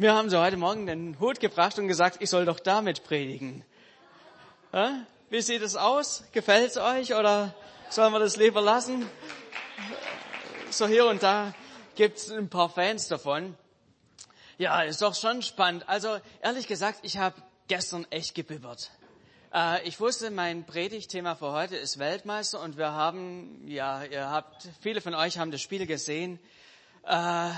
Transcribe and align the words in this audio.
Mir 0.00 0.14
haben 0.14 0.30
sie 0.30 0.40
heute 0.40 0.56
Morgen 0.56 0.86
den 0.86 1.20
Hut 1.20 1.40
gebracht 1.40 1.78
und 1.78 1.86
gesagt, 1.86 2.22
ich 2.22 2.30
soll 2.30 2.46
doch 2.46 2.58
damit 2.58 3.04
predigen. 3.04 3.62
Ja? 4.72 5.04
Wie 5.28 5.42
sieht 5.42 5.60
es 5.60 5.76
aus? 5.76 6.24
Gefällt 6.32 6.70
es 6.70 6.78
euch 6.78 7.12
oder 7.12 7.54
sollen 7.90 8.10
wir 8.10 8.18
das 8.18 8.38
lieber 8.38 8.62
lassen? 8.62 9.06
So 10.70 10.86
hier 10.86 11.04
und 11.04 11.22
da 11.22 11.52
gibt 11.96 12.16
es 12.16 12.30
ein 12.30 12.48
paar 12.48 12.70
Fans 12.70 13.08
davon. 13.08 13.54
Ja, 14.56 14.80
ist 14.80 15.02
doch 15.02 15.14
schon 15.14 15.42
spannend. 15.42 15.86
Also 15.86 16.16
ehrlich 16.40 16.66
gesagt, 16.66 17.00
ich 17.02 17.18
habe 17.18 17.36
gestern 17.68 18.06
echt 18.08 18.34
gebibbert. 18.34 18.90
Äh, 19.52 19.86
ich 19.86 20.00
wusste, 20.00 20.30
mein 20.30 20.64
Predigtthema 20.64 21.34
für 21.34 21.52
heute 21.52 21.76
ist 21.76 21.98
Weltmeister 21.98 22.62
und 22.62 22.78
wir 22.78 22.92
haben, 22.92 23.68
ja, 23.68 24.02
ihr 24.04 24.30
habt, 24.30 24.66
viele 24.80 25.02
von 25.02 25.14
euch 25.14 25.36
haben 25.36 25.50
das 25.50 25.60
Spiel 25.60 25.84
gesehen. 25.84 26.40
Äh, 27.06 27.50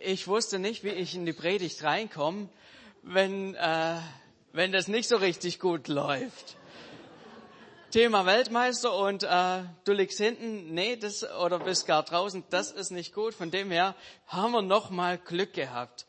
ich 0.00 0.26
wusste 0.28 0.58
nicht, 0.58 0.84
wie 0.84 0.90
ich 0.90 1.14
in 1.14 1.26
die 1.26 1.32
Predigt 1.32 1.82
reinkomme, 1.82 2.48
wenn, 3.02 3.54
äh, 3.54 3.98
wenn 4.52 4.72
das 4.72 4.88
nicht 4.88 5.08
so 5.08 5.16
richtig 5.16 5.58
gut 5.60 5.88
läuft. 5.88 6.56
Thema 7.90 8.26
Weltmeister 8.26 8.92
und 8.92 9.22
äh, 9.22 9.62
du 9.84 9.92
liegst 9.92 10.18
hinten, 10.18 10.74
nee, 10.74 10.96
das 10.96 11.22
oder 11.22 11.60
bist 11.60 11.86
gar 11.86 12.02
draußen, 12.02 12.42
das 12.50 12.72
ist 12.72 12.90
nicht 12.90 13.14
gut. 13.14 13.34
Von 13.34 13.52
dem 13.52 13.70
her 13.70 13.94
haben 14.26 14.50
wir 14.50 14.62
noch 14.62 14.90
mal 14.90 15.16
Glück 15.16 15.52
gehabt. 15.52 16.04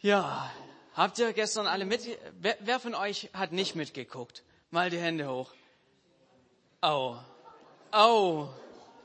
Ja, 0.00 0.52
habt 0.94 1.20
ihr 1.20 1.32
gestern 1.32 1.68
alle 1.68 1.84
mit? 1.84 2.00
Wer, 2.40 2.56
wer 2.58 2.80
von 2.80 2.96
euch 2.96 3.30
hat 3.32 3.52
nicht 3.52 3.76
mitgeguckt? 3.76 4.42
Mal 4.70 4.90
die 4.90 4.98
Hände 4.98 5.28
hoch. 5.28 5.52
Au, 6.80 7.18
au, 7.92 8.48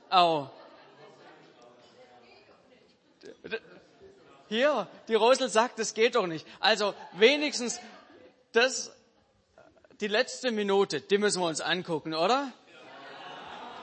au. 0.10 0.50
Hier, 4.50 4.88
die 5.08 5.16
Rosel 5.16 5.50
sagt, 5.50 5.80
das 5.80 5.94
geht 5.94 6.16
doch 6.16 6.28
nicht. 6.28 6.48
Also 6.60 6.94
wenigstens 7.14 7.80
das, 8.54 8.92
die 10.00 10.08
letzte 10.08 10.52
Minute, 10.52 11.02
die 11.02 11.18
müssen 11.18 11.42
wir 11.42 11.48
uns 11.48 11.62
angucken, 11.62 12.14
oder? 12.14 12.52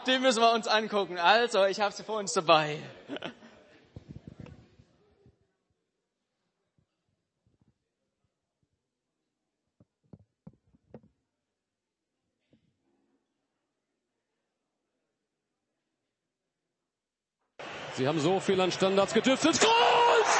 Die 0.06 0.18
müssen 0.18 0.40
wir 0.40 0.52
uns 0.52 0.66
angucken. 0.68 1.18
Also, 1.18 1.64
ich 1.64 1.80
habe 1.80 1.94
sie 1.94 2.04
vor 2.04 2.18
uns 2.18 2.32
dabei. 2.34 2.78
Sie 17.96 18.08
haben 18.08 18.18
so 18.18 18.40
viel 18.40 18.60
an 18.60 18.72
Standards 18.72 19.14
getüftet. 19.14 19.60
Groß! 19.60 20.30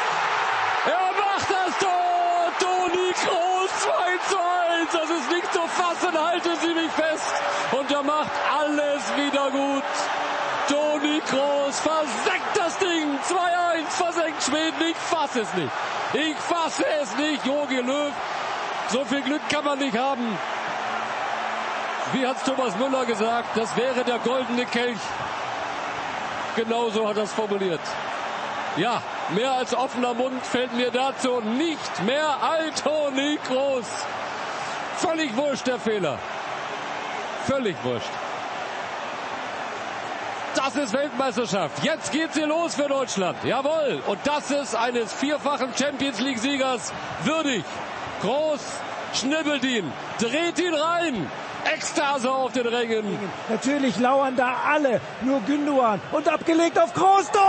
Er 0.86 1.12
macht 1.12 1.48
das 1.48 1.78
Tor! 1.78 2.50
Toni 2.58 3.12
Groß 3.12 3.70
2 3.80 3.92
zu 4.28 4.36
1. 4.36 4.92
Das 4.92 5.10
ist 5.10 5.30
nicht 5.30 5.52
zu 5.52 5.60
fassen. 5.60 6.18
Halten 6.18 6.50
Sie 6.60 6.74
mich 6.74 6.90
fest. 6.90 7.32
Und 7.70 7.90
er 7.92 8.02
macht 8.02 8.32
alles 8.52 9.02
wieder 9.16 9.50
gut. 9.50 9.84
Toni 10.68 11.22
Groß 11.30 11.78
versenkt 11.78 12.56
das 12.56 12.76
Ding. 12.78 13.18
2-1 13.22 13.88
versenkt 13.88 14.42
Schweden. 14.42 14.90
Ich 14.90 14.96
fasse 14.96 15.42
es 15.42 15.54
nicht. 15.54 15.70
Ich 16.12 16.36
fasse 16.36 16.84
es 17.02 17.16
nicht. 17.16 17.46
Jogi 17.46 17.76
Löw. 17.76 18.12
So 18.88 19.04
viel 19.04 19.22
Glück 19.22 19.48
kann 19.48 19.64
man 19.64 19.78
nicht 19.78 19.96
haben. 19.96 20.38
Wie 22.12 22.26
hat 22.26 22.44
Thomas 22.44 22.76
Müller 22.76 23.04
gesagt? 23.06 23.56
Das 23.56 23.76
wäre 23.76 24.02
der 24.02 24.18
goldene 24.18 24.66
Kelch 24.66 24.98
Genauso 26.56 27.08
hat 27.08 27.16
es 27.16 27.32
formuliert. 27.32 27.80
Ja, 28.76 29.02
mehr 29.34 29.52
als 29.52 29.74
offener 29.74 30.14
Mund 30.14 30.44
fällt 30.44 30.72
mir 30.74 30.90
dazu 30.90 31.40
nicht 31.40 32.02
mehr 32.04 32.42
Alto 32.42 33.10
Nikros. 33.10 33.86
Völlig 34.96 35.36
wurscht 35.36 35.66
der 35.66 35.78
Fehler. 35.78 36.18
Völlig 37.46 37.76
wurscht. 37.82 38.10
Das 40.54 40.76
ist 40.76 40.92
Weltmeisterschaft. 40.92 41.82
Jetzt 41.82 42.12
geht's 42.12 42.36
hier 42.36 42.46
los 42.46 42.76
für 42.76 42.88
Deutschland. 42.88 43.42
Jawohl. 43.44 44.02
Und 44.06 44.18
das 44.24 44.50
ist 44.50 44.74
eines 44.74 45.12
vierfachen 45.12 45.72
Champions 45.76 46.20
League 46.20 46.38
Siegers 46.38 46.92
würdig. 47.24 47.64
Groß 48.22 48.60
schnibbelt 49.12 49.64
ihn, 49.64 49.92
dreht 50.18 50.58
ihn 50.58 50.74
rein. 50.74 51.30
Ekstase 51.72 52.30
auf 52.30 52.52
den 52.52 52.66
Rängen. 52.66 53.18
Natürlich 53.48 53.98
lauern 53.98 54.36
da 54.36 54.56
alle. 54.70 55.00
Nur 55.22 55.40
Günduan. 55.40 56.00
Und 56.12 56.28
abgelegt 56.28 56.78
auf 56.78 56.92
Groß. 56.92 57.30
Tor! 57.30 57.42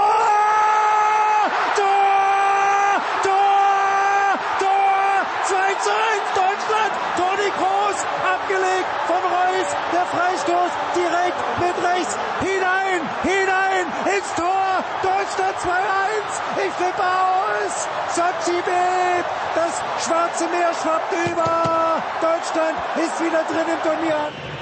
Tor! 1.76 3.02
Tor! 3.24 4.40
Tor! 4.59 5.26
2 5.46 5.56
zu 5.84 5.90
1 5.90 6.00
Deutschland. 6.34 6.94
Toni 7.18 7.50
Groß 7.58 7.98
abgelegt 8.34 8.90
von 9.08 9.22
Reus. 9.36 9.68
Der 9.94 10.06
Freistoß 10.06 10.72
direkt 10.96 11.40
mit 11.59 11.76
rechts 11.84 12.18
hinein, 12.42 13.02
hinein 13.24 13.86
ins 14.16 14.34
Tor. 14.36 14.84
Deutschland 15.03 15.56
2-1. 15.58 16.66
Ich 16.66 16.74
flippe 16.74 17.03
aus. 17.03 17.88
Sochi 18.16 18.62
bebt. 18.62 19.34
Das 19.56 20.06
Schwarze 20.06 20.48
Meer 20.50 20.72
schwappt 20.82 21.14
über. 21.32 22.04
Deutschland 22.20 22.76
ist 22.98 23.20
wieder 23.24 23.42
drin 23.44 23.66
im 23.72 23.82
Turnier. 23.90 24.55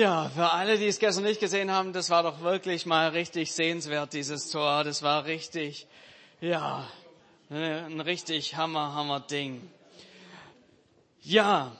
Ja, 0.00 0.30
für 0.30 0.50
alle, 0.50 0.78
die 0.78 0.86
es 0.86 0.98
gestern 0.98 1.24
nicht 1.24 1.40
gesehen 1.40 1.70
haben, 1.70 1.92
das 1.92 2.08
war 2.08 2.22
doch 2.22 2.40
wirklich 2.40 2.86
mal 2.86 3.10
richtig 3.10 3.52
sehenswert, 3.52 4.14
dieses 4.14 4.48
Tor. 4.48 4.82
Das 4.82 5.02
war 5.02 5.26
richtig, 5.26 5.86
ja, 6.40 6.88
ein 7.50 8.00
richtig 8.00 8.56
Hammer, 8.56 8.94
Hammer 8.94 9.20
Ding. 9.20 9.70
Ja. 11.20 11.76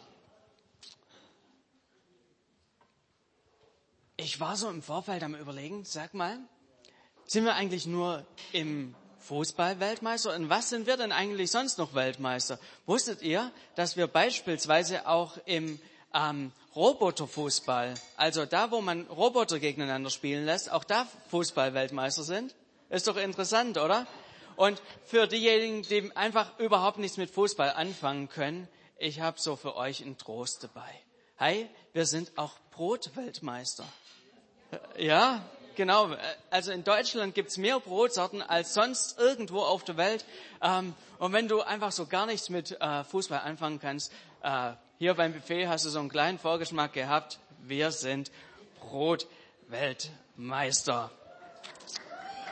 Ich 4.18 4.38
war 4.38 4.54
so 4.54 4.68
im 4.68 4.82
Vorfeld 4.82 5.22
am 5.22 5.34
überlegen, 5.34 5.86
sag 5.86 6.12
mal, 6.12 6.36
sind 7.24 7.46
wir 7.46 7.54
eigentlich 7.54 7.86
nur 7.86 8.26
im 8.52 8.94
Fußball-Weltmeister? 9.20 10.36
Und 10.36 10.50
was 10.50 10.68
sind 10.68 10.86
wir 10.86 10.98
denn 10.98 11.12
eigentlich 11.12 11.50
sonst 11.50 11.78
noch 11.78 11.94
Weltmeister? 11.94 12.58
Wusstet 12.84 13.22
ihr, 13.22 13.50
dass 13.76 13.96
wir 13.96 14.08
beispielsweise 14.08 15.08
auch 15.08 15.38
im 15.46 15.80
ähm, 16.14 16.52
Roboterfußball, 16.76 17.94
also 18.16 18.46
da, 18.46 18.70
wo 18.70 18.80
man 18.80 19.06
Roboter 19.06 19.58
gegeneinander 19.58 20.10
spielen 20.10 20.44
lässt, 20.44 20.70
auch 20.70 20.84
da 20.84 21.06
Fußballweltmeister 21.30 22.22
sind. 22.22 22.54
Ist 22.88 23.08
doch 23.08 23.16
interessant, 23.16 23.78
oder? 23.78 24.06
Und 24.56 24.80
für 25.04 25.26
diejenigen, 25.26 25.82
die 25.82 26.14
einfach 26.16 26.58
überhaupt 26.58 26.98
nichts 26.98 27.16
mit 27.16 27.30
Fußball 27.30 27.70
anfangen 27.70 28.28
können, 28.28 28.68
ich 28.98 29.20
habe 29.20 29.40
so 29.40 29.56
für 29.56 29.76
euch 29.76 30.02
einen 30.02 30.18
Trost 30.18 30.64
dabei. 30.64 30.90
Hi, 31.38 31.68
wir 31.94 32.04
sind 32.04 32.36
auch 32.36 32.52
Brotweltmeister. 32.72 33.86
Ja, 34.98 35.42
genau. 35.74 36.14
Also 36.50 36.70
in 36.70 36.84
Deutschland 36.84 37.34
gibt's 37.34 37.56
mehr 37.56 37.80
Brotsorten 37.80 38.42
als 38.42 38.74
sonst 38.74 39.18
irgendwo 39.18 39.60
auf 39.60 39.84
der 39.84 39.96
Welt. 39.96 40.24
Ähm, 40.60 40.94
und 41.18 41.32
wenn 41.32 41.48
du 41.48 41.62
einfach 41.62 41.92
so 41.92 42.06
gar 42.06 42.26
nichts 42.26 42.50
mit 42.50 42.78
äh, 42.80 43.04
Fußball 43.04 43.40
anfangen 43.40 43.80
kannst, 43.80 44.12
äh, 44.42 44.72
hier 45.00 45.14
beim 45.14 45.32
Buffet 45.32 45.66
hast 45.66 45.84
du 45.86 45.88
so 45.88 45.98
einen 45.98 46.10
kleinen 46.10 46.38
Vorgeschmack 46.38 46.92
gehabt. 46.92 47.40
Wir 47.62 47.90
sind 47.90 48.30
Brotweltmeister. 48.80 51.10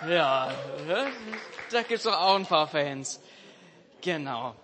Ja, 0.09 0.51
da 1.71 1.83
gibt's 1.83 2.05
doch 2.05 2.17
auch 2.17 2.37
ein 2.37 2.47
paar 2.47 2.67
Fans. 2.67 3.21
Genau. 4.01 4.57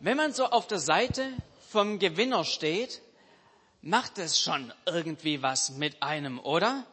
Wenn 0.00 0.16
man 0.16 0.32
so 0.32 0.46
auf 0.46 0.66
der 0.66 0.80
Seite 0.80 1.32
vom 1.70 2.00
Gewinner 2.00 2.42
steht, 2.42 3.00
macht 3.80 4.18
es 4.18 4.40
schon 4.40 4.72
irgendwie 4.86 5.42
was 5.42 5.70
mit 5.70 6.02
einem, 6.02 6.40
oder? 6.40 6.84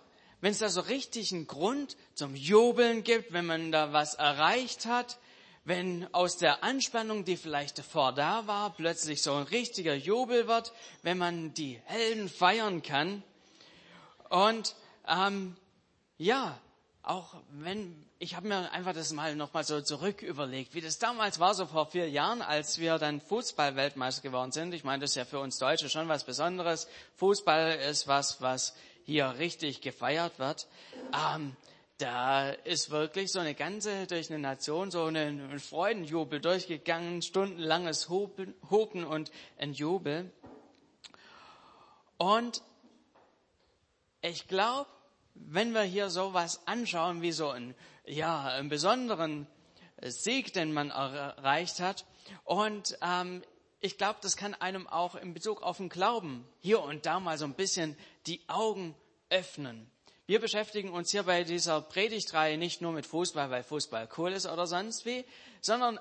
Wenn 0.42 0.52
es 0.52 0.60
da 0.60 0.70
so 0.70 0.82
richtig 0.82 1.34
einen 1.34 1.48
Grund 1.48 1.98
zum 2.14 2.36
Jubeln 2.36 3.04
gibt, 3.04 3.34
wenn 3.34 3.48
man 3.48 3.72
da 3.72 3.94
was 3.94 4.14
erreicht 4.14 4.86
hat, 4.86 5.18
wenn 5.64 6.12
aus 6.14 6.38
der 6.38 6.64
Anspannung, 6.64 7.24
die 7.24 7.38
vielleicht 7.38 7.78
davor 7.78 8.14
da 8.14 8.48
war, 8.48 8.74
plötzlich 8.74 9.22
so 9.22 9.34
ein 9.34 9.44
richtiger 9.44 9.94
Jubel 9.94 10.48
wird, 10.48 10.74
wenn 11.04 11.18
man 11.18 11.54
die 11.54 11.80
Helden 11.86 12.30
feiern 12.30 12.82
kann. 12.82 13.24
Und 14.30 14.76
ähm, 15.08 15.56
ja, 16.18 16.60
auch 17.04 17.36
wenn, 17.52 18.06
ich 18.20 18.36
habe 18.36 18.48
mir 18.48 18.72
einfach 18.72 18.94
das 18.94 19.12
mal 19.12 19.36
nochmal 19.36 19.64
so 19.64 19.82
zurück 19.82 20.22
überlegt, 20.22 20.74
wie 20.74 20.82
das 20.82 21.00
damals 21.00 21.40
war, 21.40 21.54
so 21.54 21.66
vor 21.66 21.88
vier 21.88 22.10
Jahren, 22.10 22.42
als 22.42 22.80
wir 22.80 22.98
dann 22.98 23.22
Fußball-Weltmeister 23.22 24.22
geworden 24.22 24.52
sind. 24.52 24.74
Ich 24.74 24.84
meine, 24.84 25.02
das 25.02 25.12
ist 25.12 25.16
ja 25.16 25.26
für 25.26 25.40
uns 25.40 25.58
Deutsche 25.58 25.90
schon 25.90 26.08
was 26.08 26.24
Besonderes. 26.24 26.88
Fußball 27.18 27.76
ist 27.76 28.08
was, 28.08 28.42
was 28.42 28.76
hier 29.04 29.36
richtig 29.40 29.82
gefeiert 29.82 30.40
wird. 30.40 30.68
Ähm, 31.14 31.56
da 32.02 32.50
ist 32.50 32.90
wirklich 32.90 33.32
so 33.32 33.40
eine 33.40 33.54
ganze, 33.54 34.08
durch 34.08 34.32
eine 34.32 34.40
Nation 34.40 34.90
so 34.90 35.06
ein 35.06 35.60
Freudenjubel 35.60 36.42
durchgegangen, 36.42 37.22
stundenlanges 37.22 38.10
Hupen, 38.10 38.56
und 39.06 39.32
ein 39.60 39.74
Jubel. 39.74 40.32
Und 42.18 42.64
ich 44.22 44.48
glaube, 44.48 44.90
wenn 45.36 45.74
wir 45.74 45.84
hier 45.84 46.10
sowas 46.10 46.66
anschauen 46.66 47.22
wie 47.22 47.32
so 47.32 47.50
einen, 47.50 47.76
ja, 48.06 48.46
einen 48.46 48.70
besonderen 48.70 49.48
Sieg, 50.02 50.54
den 50.54 50.74
man 50.74 50.90
erreicht 50.90 51.80
hat, 51.80 52.06
und 52.46 52.98
ähm, 53.02 53.44
ich 53.80 53.98
glaube, 53.98 54.20
das 54.22 54.38
kann 54.38 54.54
einem 54.56 54.88
auch 54.88 55.16
in 55.16 55.34
Bezug 55.34 55.62
auf 55.62 55.78
den 55.78 55.90
Glauben 55.90 56.48
hier 56.62 56.82
und 56.82 57.06
da 57.06 57.20
mal 57.20 57.38
so 57.38 57.46
ein 57.46 57.54
bisschen 57.54 57.98
die 58.26 58.42
Augen 58.48 58.96
öffnen. 59.30 59.90
Wir 60.28 60.40
beschäftigen 60.40 60.92
uns 60.92 61.12
hier 61.12 61.24
bei 61.24 61.44
dieser 61.44 61.82
Predigtreihe 61.82 62.58
nicht 62.58 62.82
nur 62.82 62.92
mit 62.92 63.06
Fußball, 63.06 63.50
weil 63.50 63.64
Fußball 63.64 64.08
cool 64.18 64.32
ist 64.32 64.46
oder 64.46 64.68
sonst 64.68 65.06
wie, 65.06 65.26
sondern 65.62 66.00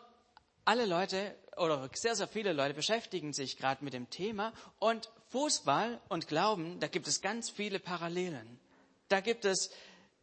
alle 0.65 0.87
Leute 0.87 1.35
oder 1.57 1.89
sehr, 1.95 2.15
sehr 2.15 2.29
viele 2.29 2.53
Leute 2.53 2.75
beschäftigen 2.75 3.33
sich 3.33 3.57
gerade 3.57 3.83
mit 3.83 3.95
dem 3.95 4.11
Thema 4.11 4.53
und 4.79 5.11
Fußball 5.29 6.01
und 6.09 6.29
Glauben, 6.29 6.81
da 6.81 6.89
gibt 6.89 7.09
es 7.09 7.21
ganz 7.21 7.51
viele 7.51 7.79
Parallelen. 7.79 8.61
Da 9.09 9.21
gibt 9.21 9.45
es 9.45 9.71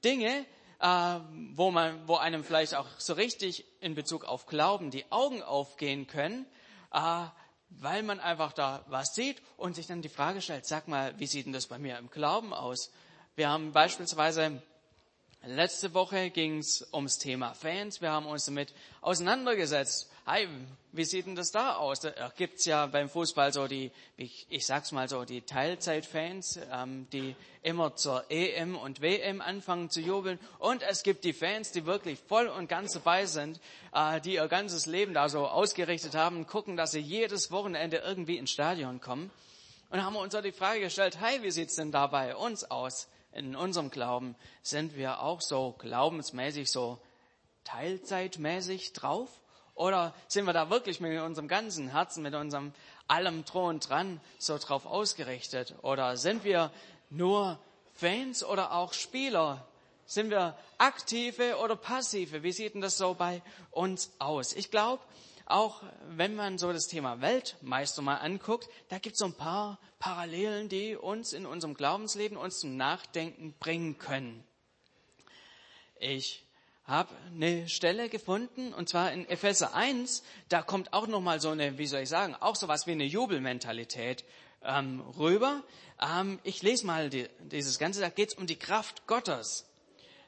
Dinge, 0.03 0.45
äh, 0.79 1.19
wo, 1.55 1.71
man, 1.71 2.07
wo 2.07 2.15
einem 2.15 2.43
vielleicht 2.43 2.75
auch 2.75 2.87
so 2.97 3.13
richtig 3.13 3.65
in 3.81 3.95
Bezug 3.95 4.25
auf 4.25 4.45
Glauben 4.45 4.91
die 4.91 5.11
Augen 5.11 5.41
aufgehen 5.41 6.07
können, 6.07 6.45
äh, 6.93 7.25
weil 7.69 8.03
man 8.03 8.19
einfach 8.19 8.53
da 8.53 8.85
was 8.87 9.13
sieht 9.13 9.41
und 9.57 9.75
sich 9.75 9.87
dann 9.87 10.01
die 10.01 10.09
Frage 10.09 10.41
stellt, 10.41 10.65
sag 10.65 10.87
mal, 10.87 11.17
wie 11.19 11.27
sieht 11.27 11.45
denn 11.45 11.53
das 11.53 11.67
bei 11.67 11.79
mir 11.79 11.97
im 11.97 12.09
Glauben 12.09 12.53
aus? 12.53 12.91
Wir 13.37 13.49
haben 13.49 13.71
beispielsweise 13.71 14.63
Letzte 15.45 15.93
Woche 15.93 16.31
ging 16.31 16.57
es 16.57 16.87
ums 16.91 17.19
Thema 17.19 17.53
Fans. 17.53 18.01
Wir 18.01 18.11
haben 18.11 18.25
uns 18.25 18.45
damit 18.45 18.73
auseinandergesetzt. 19.01 20.09
Hi, 20.25 20.47
wie 20.91 21.05
sieht 21.05 21.27
denn 21.27 21.35
das 21.35 21.51
da 21.51 21.75
aus? 21.75 21.99
Da 21.99 22.31
gibt's 22.35 22.65
ja 22.65 22.87
beim 22.87 23.07
Fußball 23.09 23.53
so 23.53 23.67
die, 23.67 23.91
ich, 24.17 24.47
ich 24.49 24.65
sag's 24.65 24.91
mal 24.91 25.07
so, 25.07 25.23
die 25.23 25.43
Teilzeitfans, 25.43 26.59
ähm, 26.73 27.05
die 27.13 27.35
immer 27.61 27.95
zur 27.95 28.25
EM 28.31 28.75
und 28.75 29.01
WM 29.01 29.41
anfangen 29.41 29.91
zu 29.91 30.01
jubeln. 30.01 30.39
Und 30.57 30.81
es 30.81 31.03
gibt 31.03 31.23
die 31.23 31.33
Fans, 31.33 31.71
die 31.71 31.85
wirklich 31.85 32.17
voll 32.19 32.47
und 32.47 32.67
ganz 32.67 32.93
dabei 32.93 33.27
sind, 33.27 33.59
äh, 33.93 34.19
die 34.19 34.33
ihr 34.33 34.47
ganzes 34.47 34.87
Leben 34.87 35.13
da 35.13 35.29
so 35.29 35.47
ausgerichtet 35.47 36.15
haben, 36.15 36.47
gucken, 36.47 36.75
dass 36.75 36.89
sie 36.89 37.01
jedes 37.01 37.51
Wochenende 37.51 37.97
irgendwie 37.97 38.37
ins 38.37 38.49
Stadion 38.49 38.99
kommen. 38.99 39.29
Und 39.91 40.03
haben 40.03 40.15
uns 40.15 40.33
so 40.33 40.41
die 40.41 40.51
Frage 40.51 40.79
gestellt, 40.79 41.21
hi, 41.21 41.43
wie 41.43 41.51
sieht's 41.51 41.75
denn 41.75 41.91
da 41.91 42.07
bei 42.07 42.35
uns 42.35 42.69
aus? 42.71 43.07
In 43.31 43.55
unserem 43.55 43.91
Glauben, 43.91 44.35
sind 44.61 44.95
wir 44.95 45.21
auch 45.21 45.41
so 45.41 45.75
glaubensmäßig, 45.79 46.71
so 46.71 46.99
teilzeitmäßig 47.63 48.93
drauf? 48.93 49.29
Oder 49.75 50.15
sind 50.27 50.45
wir 50.45 50.53
da 50.53 50.69
wirklich 50.69 50.99
mit 50.99 51.21
unserem 51.21 51.47
ganzen 51.47 51.89
Herzen, 51.89 52.23
mit 52.23 52.33
unserem 52.33 52.73
allem 53.07 53.45
Thron 53.45 53.79
dran 53.79 54.19
so 54.39 54.57
drauf 54.57 54.85
ausgerichtet? 54.85 55.75
Oder 55.83 56.17
sind 56.17 56.43
wir 56.43 56.71
nur 57.09 57.59
Fans 57.93 58.43
oder 58.43 58.73
auch 58.73 58.93
Spieler? 58.93 59.67
Sind 60.07 60.29
wir 60.29 60.57
aktive 60.77 61.57
oder 61.57 61.75
passive? 61.75 62.41
Wie 62.41 62.53
sieht 62.53 62.73
denn 62.73 62.81
das 62.81 62.97
so 62.97 63.13
bei 63.13 63.41
uns 63.71 64.11
aus? 64.19 64.53
Ich 64.53 64.71
glaube, 64.71 65.03
auch 65.49 65.81
wenn 66.09 66.35
man 66.35 66.57
so 66.57 66.71
das 66.73 66.87
Thema 66.87 67.21
Weltmeister 67.21 68.01
mal 68.01 68.17
anguckt, 68.17 68.69
da 68.89 68.99
gibt 68.99 69.13
es 69.13 69.19
so 69.19 69.25
ein 69.25 69.33
paar 69.33 69.79
Parallelen, 69.99 70.69
die 70.69 70.95
uns 70.95 71.33
in 71.33 71.45
unserem 71.45 71.73
Glaubensleben 71.73 72.37
uns 72.37 72.59
zum 72.59 72.75
Nachdenken 72.75 73.53
bringen 73.59 73.97
können. 73.97 74.43
Ich 75.99 76.45
habe 76.83 77.13
eine 77.33 77.67
Stelle 77.67 78.09
gefunden 78.09 78.73
und 78.73 78.89
zwar 78.89 79.11
in 79.11 79.27
Epheser 79.27 79.73
1, 79.73 80.23
da 80.49 80.61
kommt 80.61 80.93
auch 80.93 81.07
noch 81.07 81.21
mal 81.21 81.41
so 81.41 81.49
eine, 81.49 81.77
wie 81.77 81.87
soll 81.87 82.01
ich 82.01 82.09
sagen, 82.09 82.35
auch 82.35 82.55
so 82.55 82.67
was 82.67 82.87
wie 82.87 82.91
eine 82.91 83.05
Jubelmentalität 83.05 84.23
ähm, 84.63 85.01
rüber. 85.17 85.63
Ähm, 86.01 86.39
ich 86.43 86.61
lese 86.61 86.85
mal 86.85 87.09
die, 87.09 87.27
dieses 87.39 87.79
Ganze, 87.79 88.01
da 88.01 88.09
geht 88.09 88.29
es 88.29 88.35
um 88.35 88.47
die 88.47 88.55
Kraft 88.57 89.07
Gottes. 89.07 89.65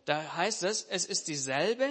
Da 0.05 0.35
heißt 0.35 0.63
es, 0.63 0.83
es 0.83 1.05
ist 1.05 1.27
dieselbe, 1.27 1.87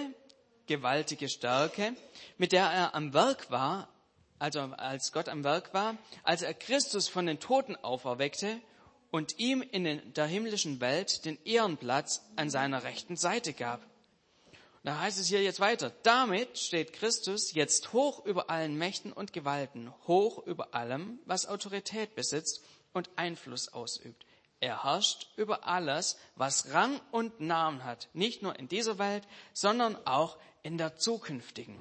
gewaltige 0.69 1.27
Stärke, 1.27 1.95
mit 2.37 2.51
der 2.51 2.65
er 2.65 2.95
am 2.95 3.13
Werk 3.13 3.49
war, 3.49 3.89
also 4.37 4.61
als 4.61 5.11
Gott 5.11 5.27
am 5.27 5.43
Werk 5.43 5.73
war, 5.73 5.97
als 6.23 6.43
er 6.43 6.53
Christus 6.53 7.09
von 7.09 7.25
den 7.25 7.39
Toten 7.39 7.75
auferweckte 7.75 8.61
und 9.11 9.39
ihm 9.39 9.61
in 9.63 10.13
der 10.13 10.27
himmlischen 10.27 10.79
Welt 10.79 11.25
den 11.25 11.43
Ehrenplatz 11.43 12.21
an 12.35 12.51
seiner 12.51 12.83
rechten 12.83 13.17
Seite 13.17 13.53
gab. 13.53 13.81
Da 14.83 14.99
heißt 15.01 15.19
es 15.19 15.27
hier 15.27 15.41
jetzt 15.41 15.59
weiter. 15.59 15.91
Damit 16.03 16.57
steht 16.57 16.93
Christus 16.93 17.53
jetzt 17.53 17.91
hoch 17.91 18.23
über 18.25 18.49
allen 18.49 18.77
Mächten 18.77 19.11
und 19.11 19.33
Gewalten, 19.33 19.91
hoch 20.07 20.45
über 20.45 20.73
allem, 20.73 21.19
was 21.25 21.47
Autorität 21.47 22.15
besitzt 22.15 22.63
und 22.93 23.09
Einfluss 23.17 23.69
ausübt. 23.69 24.23
Er 24.59 24.83
herrscht 24.83 25.27
über 25.37 25.67
alles, 25.67 26.17
was 26.35 26.73
Rang 26.73 26.99
und 27.11 27.39
Namen 27.39 27.85
hat, 27.85 28.09
nicht 28.13 28.41
nur 28.43 28.57
in 28.59 28.67
dieser 28.67 28.99
Welt, 28.99 29.23
sondern 29.53 29.95
auch 30.05 30.37
in 30.63 30.77
der 30.77 30.97
zukünftigen. 30.97 31.77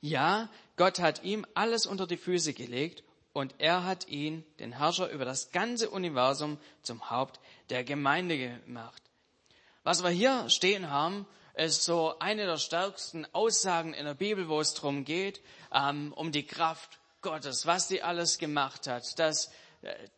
Ja, 0.00 0.48
Gott 0.76 0.98
hat 0.98 1.22
ihm 1.22 1.46
alles 1.54 1.86
unter 1.86 2.06
die 2.06 2.16
Füße 2.16 2.52
gelegt 2.52 3.04
und 3.32 3.54
er 3.58 3.84
hat 3.84 4.08
ihn, 4.08 4.44
den 4.58 4.72
Herrscher 4.72 5.10
über 5.10 5.24
das 5.24 5.50
ganze 5.50 5.88
Universum, 5.88 6.58
zum 6.82 7.10
Haupt 7.10 7.40
der 7.70 7.84
Gemeinde 7.84 8.38
gemacht. 8.38 9.02
Was 9.82 10.02
wir 10.02 10.10
hier 10.10 10.48
stehen 10.50 10.90
haben, 10.90 11.26
ist 11.54 11.84
so 11.84 12.18
eine 12.18 12.46
der 12.46 12.56
stärksten 12.56 13.26
Aussagen 13.32 13.94
in 13.94 14.04
der 14.04 14.14
Bibel, 14.14 14.48
wo 14.48 14.60
es 14.60 14.74
darum 14.74 15.04
geht, 15.04 15.40
ähm, 15.72 16.12
um 16.16 16.32
die 16.32 16.46
Kraft 16.46 16.98
Gottes, 17.22 17.66
was 17.66 17.88
die 17.88 18.02
alles 18.02 18.38
gemacht 18.38 18.86
hat, 18.86 19.18
dass 19.18 19.50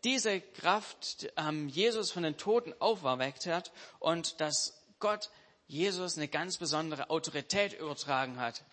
diese 0.05 0.41
Kraft 0.41 1.29
ähm, 1.37 1.69
Jesus 1.69 2.11
von 2.13 2.23
den 2.23 2.37
Toten 2.37 2.75
auferweckt 2.79 3.47
hat 3.47 3.73
und 3.99 4.41
dass 4.41 4.83
Gott 4.99 5.31
Jesus 5.67 6.17
eine 6.17 6.29
ganz 6.29 6.59
besondere 6.59 7.11
Autorität 7.11 7.73
übertragen 7.79 8.38
hat. 8.38 8.64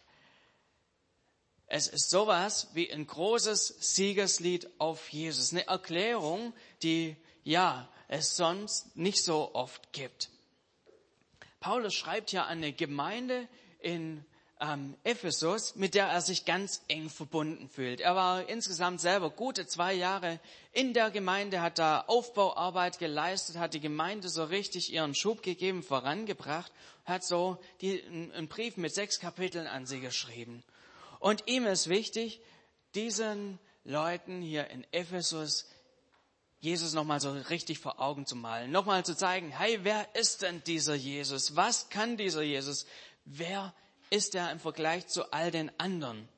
Es 1.68 1.88
ist 1.88 2.10
sowas 2.10 2.70
wie 2.74 2.92
ein 2.92 3.08
großes 3.08 3.96
Siegeslied 3.96 4.70
auf 4.80 5.10
Jesus, 5.10 5.52
eine 5.52 5.68
Erklärung, 5.68 6.54
die 6.84 7.16
ja 7.44 7.90
es 8.08 8.36
sonst 8.36 8.96
nicht 8.96 9.24
so 9.24 9.56
oft 9.56 9.92
gibt. 9.92 10.30
Paulus 11.60 11.96
schreibt 11.96 12.32
ja 12.32 12.44
an 12.44 12.60
eine 12.60 12.74
Gemeinde 12.74 13.48
in 13.80 14.24
ähm, 14.64 14.96
Ephesus, 15.04 15.76
mit 15.76 15.94
der 15.94 16.08
er 16.08 16.22
sich 16.22 16.46
ganz 16.46 16.82
eng 16.88 17.10
verbunden 17.10 17.68
fühlt. 17.68 18.00
Er 18.00 18.16
war 18.16 18.48
insgesamt 18.48 19.02
selber 19.02 19.30
gute 19.30 19.68
zwei 19.68 19.94
Jahre 19.94 20.40
in 20.72 20.94
der 20.94 21.12
Gemeinde, 21.12 21.62
hat 21.62 21.80
da 21.80 22.02
Aufbauarbeit 22.08 23.00
geleistet, 23.00 23.58
hat 23.58 23.74
die 23.74 23.80
Gemeinde 23.80 24.30
so 24.30 24.44
richtig 24.46 24.94
ihren 24.94 25.16
Schub 25.16 25.44
gegeben, 25.44 25.84
vorangebracht, 25.84 26.72
hat 27.06 27.24
so 27.24 27.58
die, 27.82 28.02
einen 28.04 28.48
Brief 28.48 28.78
mit 28.78 28.94
sechs 28.94 29.20
Kapiteln 29.20 29.68
an 29.68 29.86
sie 29.86 30.00
geschrieben. 30.00 30.64
Und 31.20 31.44
ihm 31.48 31.66
ist 31.66 31.90
wichtig, 31.90 32.42
diesen 32.96 33.60
Leuten 33.84 34.42
hier 34.42 34.70
in 34.70 34.86
Ephesus 34.92 35.68
Jesus 36.60 36.94
nochmal 36.94 37.20
so 37.20 37.34
richtig 37.34 37.80
vor 37.80 38.00
Augen 38.00 38.26
zu 38.26 38.38
malen, 38.38 38.72
nochmal 38.72 39.04
zu 39.04 39.18
zeigen, 39.18 39.50
hey, 39.50 39.80
wer 39.84 40.16
ist 40.16 40.44
denn 40.44 40.64
dieser 40.64 40.96
Jesus? 40.96 41.58
Was 41.58 41.90
kann 41.90 42.16
dieser 42.16 42.42
Jesus? 42.42 42.86
Wer 43.26 43.74
ist 44.14 44.36
er 44.36 44.52
im 44.52 44.60
Vergleich 44.60 45.08
zu 45.08 45.34
all 45.34 45.50
den 45.50 45.72
anderen? 45.80 46.30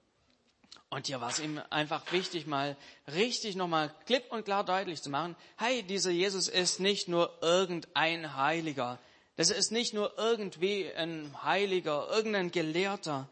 Und 0.89 1.07
hier 1.07 1.19
war 1.19 1.29
es 1.29 1.39
ihm 1.39 1.61
einfach 1.69 2.09
wichtig, 2.13 2.47
mal 2.47 2.77
richtig 3.13 3.57
nochmal 3.57 3.93
klipp 4.05 4.31
und 4.31 4.45
klar 4.45 4.63
deutlich 4.63 5.01
zu 5.01 5.09
machen, 5.09 5.35
hey, 5.57 5.83
dieser 5.83 6.11
Jesus 6.11 6.47
ist 6.47 6.79
nicht 6.79 7.09
nur 7.09 7.37
irgendein 7.41 8.37
Heiliger. 8.37 8.97
Das 9.35 9.49
ist 9.49 9.73
nicht 9.73 9.93
nur 9.93 10.17
irgendwie 10.17 10.89
ein 10.93 11.35
Heiliger, 11.43 12.07
irgendein 12.09 12.51
Gelehrter. 12.51 13.27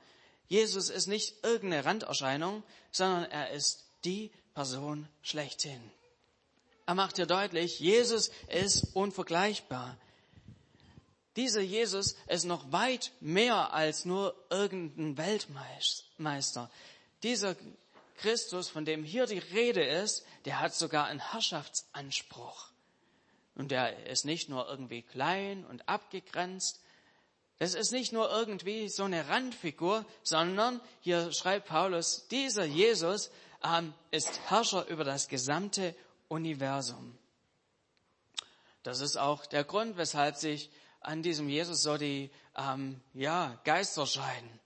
Jesus 0.49 0.89
ist 0.89 1.07
nicht 1.07 1.41
irgendeine 1.45 1.85
Randerscheinung, 1.85 2.63
sondern 2.91 3.23
er 3.31 3.51
ist 3.51 3.85
die 4.03 4.29
Person 4.53 5.07
schlechthin. 5.21 5.81
Er 6.85 6.95
macht 6.95 7.15
hier 7.15 7.27
deutlich, 7.27 7.79
Jesus 7.79 8.29
ist 8.49 8.93
unvergleichbar. 8.93 9.97
Dieser 11.35 11.61
Jesus 11.61 12.15
ist 12.27 12.45
noch 12.45 12.71
weit 12.71 13.11
mehr 13.19 13.73
als 13.73 14.05
nur 14.05 14.35
irgendein 14.49 15.17
Weltmeister. 15.17 16.69
Dieser 17.23 17.55
Christus, 18.17 18.69
von 18.69 18.85
dem 18.85 19.03
hier 19.03 19.25
die 19.25 19.39
Rede 19.39 19.83
ist, 19.83 20.25
der 20.45 20.59
hat 20.59 20.75
sogar 20.75 21.05
einen 21.07 21.31
Herrschaftsanspruch. 21.31 22.69
Und 23.55 23.71
der 23.71 24.07
ist 24.07 24.25
nicht 24.25 24.49
nur 24.49 24.67
irgendwie 24.67 25.01
klein 25.01 25.65
und 25.65 25.87
abgegrenzt, 25.89 26.83
Das 27.59 27.75
ist 27.75 27.91
nicht 27.91 28.11
nur 28.11 28.29
irgendwie 28.29 28.89
so 28.89 29.03
eine 29.03 29.29
Randfigur, 29.29 30.05
sondern 30.23 30.81
hier 30.99 31.31
schreibt 31.31 31.67
Paulus, 31.67 32.27
dieser 32.27 32.65
Jesus 32.65 33.31
ähm, 33.63 33.93
ist 34.11 34.41
Herrscher 34.49 34.87
über 34.87 35.03
das 35.03 35.27
gesamte 35.29 35.95
Universum. 36.27 37.17
Das 38.81 38.99
ist 38.99 39.17
auch 39.17 39.45
der 39.45 39.63
Grund, 39.63 39.95
weshalb 39.95 40.35
sich 40.35 40.69
an 41.03 41.21
diesem 41.21 41.49
Jesus 41.49 41.83
so 41.83 41.97
die 41.97 42.29
ähm, 42.55 43.01
ja, 43.13 43.59
Geister 43.63 44.05
scheiden. 44.05 44.59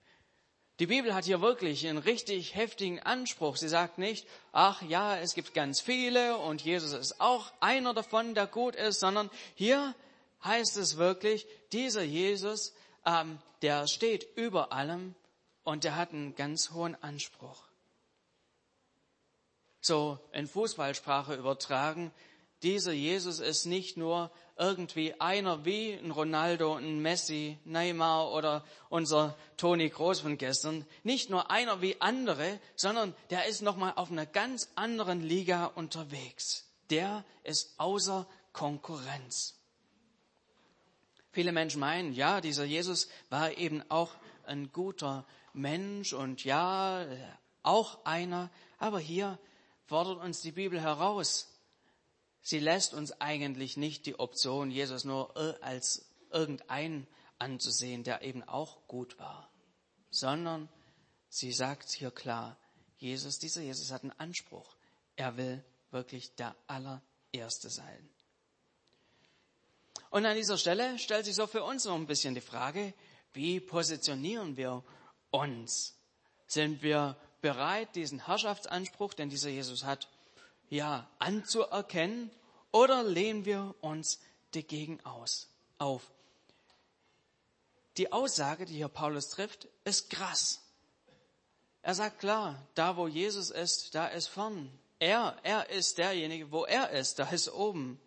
Die 0.80 0.86
Bibel 0.86 1.16
hat 1.16 1.26
hier 1.26 1.42
wirklich 1.42 1.88
einen 1.88 1.98
richtig 1.98 2.54
heftigen 2.54 3.00
Anspruch. 3.00 3.58
Sie 3.58 3.68
sagt 3.68 3.98
nicht, 3.98 4.28
ach 4.52 4.84
ja, 4.84 5.18
es 5.18 5.34
gibt 5.34 5.56
ganz 5.56 5.82
viele 5.82 6.38
und 6.38 6.62
Jesus 6.62 6.94
ist 6.94 7.20
auch 7.20 7.52
einer 7.60 7.96
davon, 7.96 8.36
der 8.36 8.46
gut 8.46 8.76
ist, 8.76 9.00
sondern 9.00 9.32
hier 9.56 9.96
heißt 10.44 10.78
es 10.78 10.98
wirklich, 10.98 11.48
dieser 11.72 12.04
Jesus, 12.04 12.74
ähm, 13.06 13.40
der 13.64 13.88
steht 13.88 14.28
über 14.36 14.72
allem 14.72 15.16
und 15.64 15.84
der 15.84 15.96
hat 15.96 16.12
einen 16.12 16.36
ganz 16.36 16.72
hohen 16.72 16.96
Anspruch. 17.02 17.64
So 19.82 20.20
in 20.32 20.48
Fußballsprache 20.48 21.34
übertragen, 21.34 22.12
dieser 22.64 22.92
Jesus 22.92 23.40
ist 23.40 23.66
nicht 23.66 23.98
nur 23.98 24.32
irgendwie 24.58 25.14
einer 25.20 25.64
wie 25.66 25.94
ein 25.94 26.12
Ronaldo, 26.12 26.76
ein 26.76 27.00
Messi, 27.00 27.60
Neymar 27.66 28.32
oder 28.32 28.66
unser 28.90 29.38
Toni 29.58 29.90
Groß 29.90 30.22
von 30.22 30.38
gestern. 30.38 30.86
Nicht 31.04 31.30
nur 31.30 31.52
einer 31.52 31.82
wie 31.82 32.02
andere, 32.02 32.60
sondern 32.76 33.14
der 33.30 33.46
ist 33.46 33.62
nochmal 33.62 33.94
auf 33.96 34.12
einer 34.12 34.26
ganz 34.26 34.72
anderen 34.76 35.22
Liga 35.22 35.66
unterwegs. 35.66 36.66
Der 36.90 37.24
ist 37.44 37.76
außer 37.78 38.28
Konkurrenz. 38.54 39.56
Viele 41.32 41.52
Menschen 41.52 41.80
meinen, 41.80 42.14
ja, 42.14 42.42
dieser 42.42 42.64
Jesus 42.64 43.08
war 43.30 43.56
eben 43.56 43.84
auch 43.90 44.12
ein 44.48 44.72
guter 44.72 45.26
Mensch 45.54 46.14
und 46.14 46.44
ja, 46.44 47.06
auch 47.62 48.04
einer. 48.06 48.50
Aber 48.80 49.00
hier 49.00 49.38
fordert 49.86 50.20
uns 50.24 50.42
die 50.42 50.52
Bibel 50.52 50.82
heraus, 50.82 51.48
Sie 52.48 52.60
lässt 52.60 52.94
uns 52.94 53.12
eigentlich 53.20 53.76
nicht 53.76 54.06
die 54.06 54.18
Option, 54.20 54.72
Jesus 54.72 55.04
nur 55.04 55.36
äh, 55.36 55.62
als 55.62 56.06
irgendein 56.32 57.06
anzusehen, 57.40 58.06
der 58.06 58.22
eben 58.22 58.42
auch 58.42 58.88
gut 58.88 59.20
war, 59.20 59.52
sondern 60.12 60.70
sie 61.28 61.52
sagt 61.52 61.90
hier 61.90 62.10
klar, 62.10 62.56
Jesus, 63.00 63.38
dieser 63.40 63.60
Jesus 63.60 63.92
hat 63.92 64.04
einen 64.04 64.18
Anspruch. 64.18 64.78
Er 65.18 65.36
will 65.36 65.62
wirklich 65.92 66.36
der 66.36 66.56
allererste 66.68 67.70
sein. 67.70 68.10
Und 70.10 70.26
an 70.26 70.38
dieser 70.38 70.58
Stelle 70.58 70.98
stellt 71.00 71.26
sich 71.26 71.36
so 71.36 71.48
für 71.48 71.66
uns 71.66 71.84
noch 71.84 71.96
ein 71.96 72.08
bisschen 72.08 72.34
die 72.34 72.40
Frage, 72.40 72.94
wie 73.34 73.60
positionieren 73.60 74.56
wir 74.56 74.86
uns? 75.32 75.98
Sind 76.48 76.82
wir 76.82 77.18
bereit, 77.42 77.94
diesen 77.98 78.26
Herrschaftsanspruch, 78.26 79.16
den 79.16 79.28
dieser 79.28 79.50
Jesus 79.50 79.84
hat, 79.84 80.08
ja, 80.70 81.10
anzuerkennen 81.20 82.32
oder 82.72 83.04
lehnen 83.04 83.46
wir 83.46 83.76
uns 83.82 84.20
dagegen 84.52 85.04
aus, 85.06 85.50
auf? 85.78 86.12
Die 87.98 88.12
Aussage, 88.12 88.66
die 88.66 88.76
hier 88.76 88.90
Paulus 88.90 89.30
trifft, 89.30 89.68
ist 89.84 90.10
krass. 90.10 90.62
Er 91.82 91.96
sagt 91.96 92.20
klar, 92.20 92.62
da 92.76 92.98
wo 92.98 93.08
Jesus 93.08 93.50
ist, 93.50 93.96
da 93.96 94.08
ist 94.08 94.28
fern. 94.28 94.72
Er, 95.00 95.38
er 95.44 95.70
ist 95.70 95.98
derjenige, 95.98 96.52
wo 96.52 96.66
er 96.66 96.92
ist, 96.92 97.20
da 97.20 97.30
ist 97.30 97.50
oben. 97.50 98.00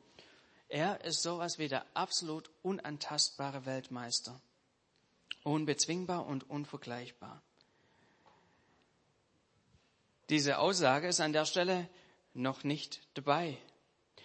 Er 0.69 1.05
ist 1.05 1.23
sowas 1.23 1.59
wie 1.59 1.69
der 1.69 1.85
absolut 1.95 2.51
unantastbare 2.63 3.67
Weltmeister. 3.67 4.41
Unbezwingbar 5.43 6.27
und 6.27 6.49
unvergleichbar. 6.49 7.43
Diese 10.29 10.59
Aussage 10.59 11.09
ist 11.09 11.21
an 11.21 11.33
der 11.33 11.45
Stelle 11.45 11.89
noch 12.35 12.65
nicht 12.65 13.01
dabei. 13.15 13.57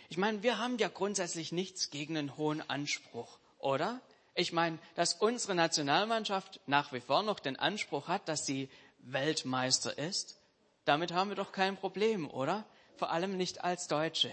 Ich 0.09 0.17
meine, 0.17 0.43
wir 0.43 0.59
haben 0.59 0.77
ja 0.77 0.87
grundsätzlich 0.87 1.51
nichts 1.51 1.89
gegen 1.89 2.17
einen 2.17 2.37
hohen 2.37 2.67
Anspruch, 2.69 3.39
oder? 3.57 4.01
Ich 4.35 4.51
meine, 4.51 4.77
dass 4.95 5.13
unsere 5.13 5.55
Nationalmannschaft 5.55 6.59
nach 6.67 6.91
wie 6.93 6.99
vor 6.99 7.23
noch 7.23 7.39
den 7.39 7.57
Anspruch 7.57 8.07
hat, 8.07 8.27
dass 8.27 8.45
sie 8.45 8.69
Weltmeister 8.99 9.97
ist, 9.97 10.39
damit 10.83 11.13
haben 11.13 11.29
wir 11.29 11.35
doch 11.35 11.51
kein 11.51 11.77
Problem, 11.77 12.29
oder? 12.29 12.65
Vor 12.97 13.11
allem 13.11 13.37
nicht 13.37 13.63
als 13.63 13.87
Deutsche. 13.87 14.31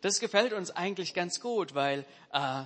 Das 0.00 0.20
gefällt 0.20 0.52
uns 0.52 0.70
eigentlich 0.70 1.12
ganz 1.12 1.40
gut, 1.40 1.74
weil 1.74 2.04
äh, 2.32 2.64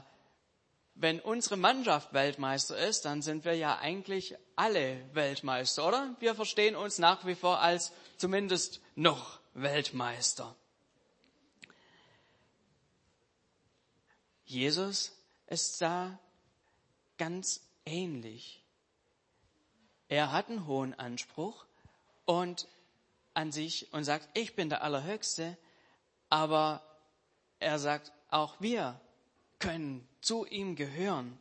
wenn 0.95 1.21
unsere 1.21 1.57
Mannschaft 1.57 2.12
Weltmeister 2.12 2.76
ist, 2.76 3.07
dann 3.07 3.23
sind 3.23 3.47
wir 3.47 3.55
ja 3.55 3.79
eigentlich 3.79 4.37
alle 4.55 5.02
Weltmeister, 5.14 5.88
oder? 5.88 6.14
Wir 6.21 6.35
verstehen 6.35 6.76
uns 6.76 6.99
nach 6.99 7.25
wie 7.25 7.35
vor 7.35 7.61
als 7.61 7.93
zumindest 8.19 8.81
noch 8.95 9.41
Weltmeister. 9.54 10.54
Jesus 14.44 15.12
ist 15.47 15.80
da 15.80 16.18
ganz 17.18 17.61
ähnlich. 17.85 18.62
Er 20.09 20.32
hat 20.32 20.49
einen 20.49 20.66
hohen 20.66 20.92
Anspruch 20.94 21.64
und 22.26 22.68
an 23.35 23.52
sich 23.52 23.92
und 23.92 24.04
sagt, 24.04 24.28
ich 24.35 24.54
bin 24.54 24.68
der 24.68 24.82
Allerhöchste, 24.82 25.56
aber 26.28 26.82
er 27.61 27.78
sagt, 27.78 28.12
auch 28.28 28.61
wir 28.61 29.00
können 29.59 30.06
zu 30.21 30.44
ihm 30.44 30.76
gehören 30.76 31.38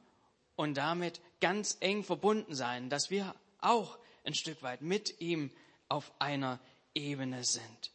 und 0.56 0.75
damit 0.75 1.20
ganz 1.41 1.77
eng 1.80 2.03
verbunden 2.03 2.56
sein, 2.56 2.89
dass 2.89 3.10
wir 3.10 3.36
auch 3.60 3.98
ein 4.24 4.34
Stück 4.34 4.62
weit 4.63 4.82
mit 4.82 5.20
ihm 5.20 5.51
auf 5.89 6.12
einer 6.20 6.60
Ebene 6.94 7.44
sind. 7.44 7.91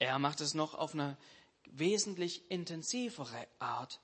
Er 0.00 0.18
macht 0.18 0.40
es 0.40 0.54
noch 0.54 0.74
auf 0.74 0.94
eine 0.94 1.16
wesentlich 1.66 2.50
intensivere 2.50 3.46
Art. 3.58 4.00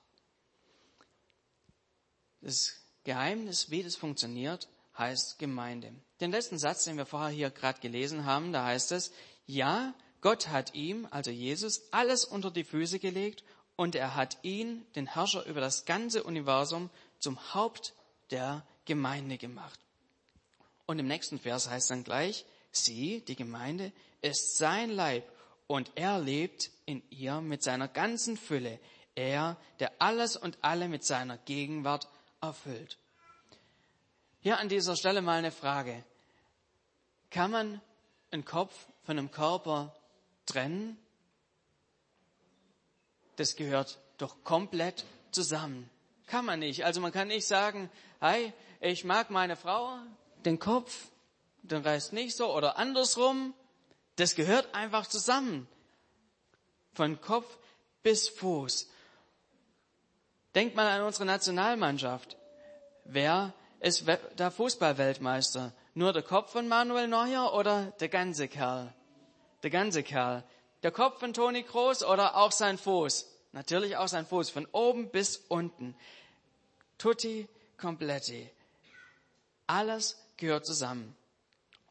Das 2.39 2.75
Geheimnis, 3.03 3.71
wie 3.71 3.83
das 3.83 3.95
funktioniert, 3.95 4.69
heißt 4.97 5.39
Gemeinde. 5.39 5.91
Den 6.21 6.31
letzten 6.31 6.59
Satz, 6.59 6.83
den 6.83 6.97
wir 6.97 7.07
vorher 7.07 7.35
hier 7.35 7.49
gerade 7.49 7.79
gelesen 7.79 8.25
haben, 8.25 8.53
da 8.53 8.65
heißt 8.65 8.91
es, 8.91 9.11
ja, 9.47 9.93
Gott 10.21 10.49
hat 10.49 10.75
ihm, 10.75 11.07
also 11.09 11.31
Jesus, 11.31 11.81
alles 11.91 12.25
unter 12.25 12.51
die 12.51 12.63
Füße 12.63 12.99
gelegt 12.99 13.43
und 13.75 13.95
er 13.95 14.15
hat 14.15 14.37
ihn, 14.43 14.85
den 14.95 15.07
Herrscher 15.07 15.45
über 15.45 15.61
das 15.61 15.85
ganze 15.85 16.23
Universum, 16.23 16.91
zum 17.19 17.53
Haupt 17.55 17.93
der 18.29 18.65
Gemeinde 18.85 19.37
gemacht. 19.37 19.79
Und 20.85 20.99
im 20.99 21.07
nächsten 21.07 21.39
Vers 21.39 21.69
heißt 21.69 21.89
dann 21.89 22.03
gleich, 22.03 22.45
sie, 22.71 23.21
die 23.21 23.35
Gemeinde, 23.35 23.91
ist 24.21 24.57
sein 24.57 24.91
Leib 24.91 25.23
und 25.67 25.91
er 25.95 26.19
lebt 26.19 26.71
in 26.85 27.03
ihr 27.09 27.41
mit 27.41 27.61
seiner 27.61 27.87
ganzen 27.87 28.37
Fülle. 28.37 28.79
Er, 29.15 29.57
der 29.79 29.91
alles 29.99 30.37
und 30.37 30.57
alle 30.61 30.87
mit 30.87 31.03
seiner 31.03 31.37
Gegenwart 31.37 32.07
erfüllt. 32.41 32.97
Hier 34.39 34.59
an 34.59 34.69
dieser 34.69 34.95
Stelle 34.95 35.21
mal 35.21 35.39
eine 35.39 35.51
Frage. 35.51 36.03
Kann 37.29 37.51
man 37.51 37.81
einen 38.31 38.45
Kopf 38.45 38.73
von 39.03 39.17
einem 39.17 39.31
Körper 39.31 39.95
trennen? 40.45 40.97
Das 43.35 43.55
gehört 43.55 43.99
doch 44.17 44.43
komplett 44.43 45.05
zusammen. 45.31 45.89
Kann 46.27 46.45
man 46.45 46.59
nicht. 46.59 46.85
Also 46.85 47.01
man 47.01 47.11
kann 47.11 47.27
nicht 47.27 47.47
sagen, 47.47 47.89
hey, 48.19 48.53
ich 48.79 49.03
mag 49.03 49.29
meine 49.29 49.55
Frau, 49.55 49.97
den 50.45 50.59
Kopf, 50.59 51.09
den 51.63 51.81
reißt 51.81 52.13
nicht 52.13 52.35
so 52.35 52.53
oder 52.55 52.77
andersrum. 52.77 53.53
Das 54.17 54.35
gehört 54.35 54.73
einfach 54.73 55.07
zusammen. 55.07 55.67
Von 56.93 57.21
Kopf 57.21 57.57
bis 58.03 58.27
Fuß. 58.27 58.89
Denkt 60.55 60.75
mal 60.75 60.87
an 60.87 61.05
unsere 61.05 61.25
Nationalmannschaft. 61.25 62.35
Wer 63.05 63.53
ist 63.79 64.05
der 64.37 64.51
Fußballweltmeister? 64.51 65.71
Nur 65.93 66.13
der 66.13 66.23
Kopf 66.23 66.51
von 66.51 66.67
Manuel 66.67 67.07
Neuer 67.07 67.53
oder 67.53 67.91
der 67.99 68.09
ganze 68.09 68.47
Kerl? 68.47 68.93
Der 69.63 69.69
ganze 69.69 70.03
Kerl. 70.03 70.43
Der 70.83 70.91
Kopf 70.91 71.19
von 71.19 71.33
Toni 71.33 71.63
Kroos 71.63 72.03
oder 72.03 72.37
auch 72.37 72.51
sein 72.51 72.77
Fuß? 72.77 73.27
Natürlich 73.51 73.97
auch 73.97 74.07
sein 74.07 74.25
Fuß, 74.25 74.49
von 74.49 74.65
oben 74.71 75.09
bis 75.09 75.37
unten. 75.47 75.95
Tutti 76.97 77.47
completi. 77.77 78.49
Alles 79.67 80.17
gehört 80.37 80.65
zusammen. 80.65 81.15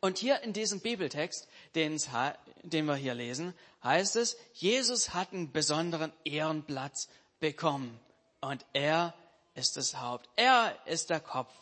Und 0.00 0.18
hier 0.18 0.42
in 0.42 0.52
diesem 0.52 0.80
Bibeltext, 0.80 1.48
den 1.76 2.86
wir 2.86 2.96
hier 2.96 3.14
lesen, 3.14 3.54
heißt 3.84 4.16
es, 4.16 4.36
Jesus 4.54 5.14
hat 5.14 5.32
einen 5.32 5.52
besonderen 5.52 6.12
Ehrenplatz 6.24 7.08
bekommen. 7.38 8.00
Und 8.40 8.64
er 8.72 9.14
ist 9.54 9.76
das 9.76 10.00
Haupt. 10.00 10.28
Er 10.36 10.76
ist 10.86 11.10
der 11.10 11.20
Kopf. 11.20 11.52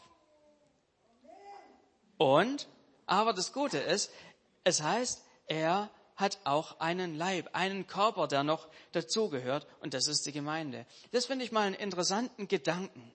Und, 2.16 2.68
aber 3.06 3.32
das 3.32 3.52
Gute 3.52 3.78
ist, 3.78 4.10
es 4.62 4.80
heißt, 4.80 5.22
er 5.46 5.90
hat 6.16 6.38
auch 6.44 6.78
einen 6.80 7.16
Leib, 7.16 7.50
einen 7.52 7.86
Körper, 7.86 8.28
der 8.28 8.44
noch 8.44 8.68
dazugehört, 8.92 9.66
und 9.80 9.94
das 9.94 10.06
ist 10.06 10.26
die 10.26 10.32
Gemeinde. 10.32 10.86
Das 11.10 11.26
finde 11.26 11.44
ich 11.44 11.52
mal 11.52 11.66
einen 11.66 11.74
interessanten 11.74 12.46
Gedanken. 12.46 13.12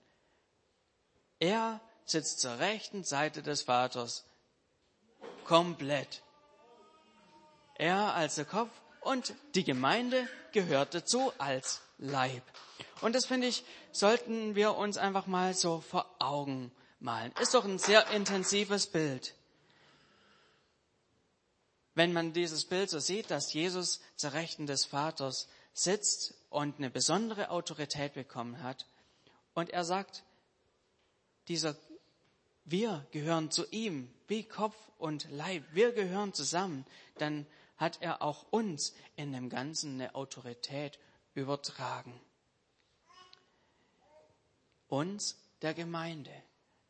Er 1.39 1.79
sitzt 2.06 2.41
zur 2.41 2.60
rechten 2.60 3.03
Seite 3.03 3.41
des 3.41 3.63
Vaters. 3.63 4.25
Komplett. 5.46 6.22
Er 7.79 8.13
als 8.13 8.36
der 8.36 8.43
Kopf 8.43 8.69
und 9.00 9.33
die 9.55 9.63
Gemeinde 9.63 10.27
gehört 10.51 10.93
dazu 10.93 11.31
als 11.38 11.81
Leib. 11.98 12.43
Und 13.00 13.15
das 13.15 13.25
finde 13.25 13.48
ich, 13.48 13.63
sollten 13.93 14.53
wir 14.53 14.75
uns 14.75 14.98
einfach 14.98 15.27
mal 15.27 15.53
so 15.53 15.79
vor 15.79 16.13
Augen 16.19 16.74
malen. 17.00 17.31
Ist 17.39 17.53
doch 17.53 17.63
ein 17.63 17.79
sehr 17.79 18.09
intensives 18.12 18.88
Bild. 18.88 19.33
Wenn 21.95 22.12
man 22.12 22.33
dieses 22.33 22.65
Bild 22.65 22.89
so 22.89 23.00
sieht, 23.00 23.31
dass 23.31 23.53
Jesus 23.53 24.01
zur 24.17 24.33
Rechten 24.33 24.67
des 24.67 24.83
Vaters 24.83 25.48
sitzt 25.71 26.33
und 26.50 26.79
eine 26.79 26.89
besondere 26.89 27.50
Autorität 27.50 28.13
bekommen 28.13 28.62
hat 28.62 28.88
und 29.53 29.69
er 29.69 29.86
sagt, 29.86 30.25
dieser, 31.48 31.77
wir 32.65 33.07
gehören 33.12 33.51
zu 33.51 33.65
ihm 33.71 34.13
wie 34.27 34.43
Kopf 34.43 34.75
und 34.98 35.31
Leib, 35.31 35.63
wir 35.71 35.93
gehören 35.93 36.33
zusammen, 36.33 36.86
dann 37.17 37.48
hat 37.79 38.01
er 38.01 38.21
auch 38.21 38.45
uns 38.51 38.93
in 39.15 39.31
dem 39.31 39.50
Ganzen 39.50 39.93
eine 39.93 40.13
Autorität 40.13 41.00
übertragen. 41.33 42.19
Uns, 44.89 45.39
der 45.62 45.74
Gemeinde. 45.74 46.31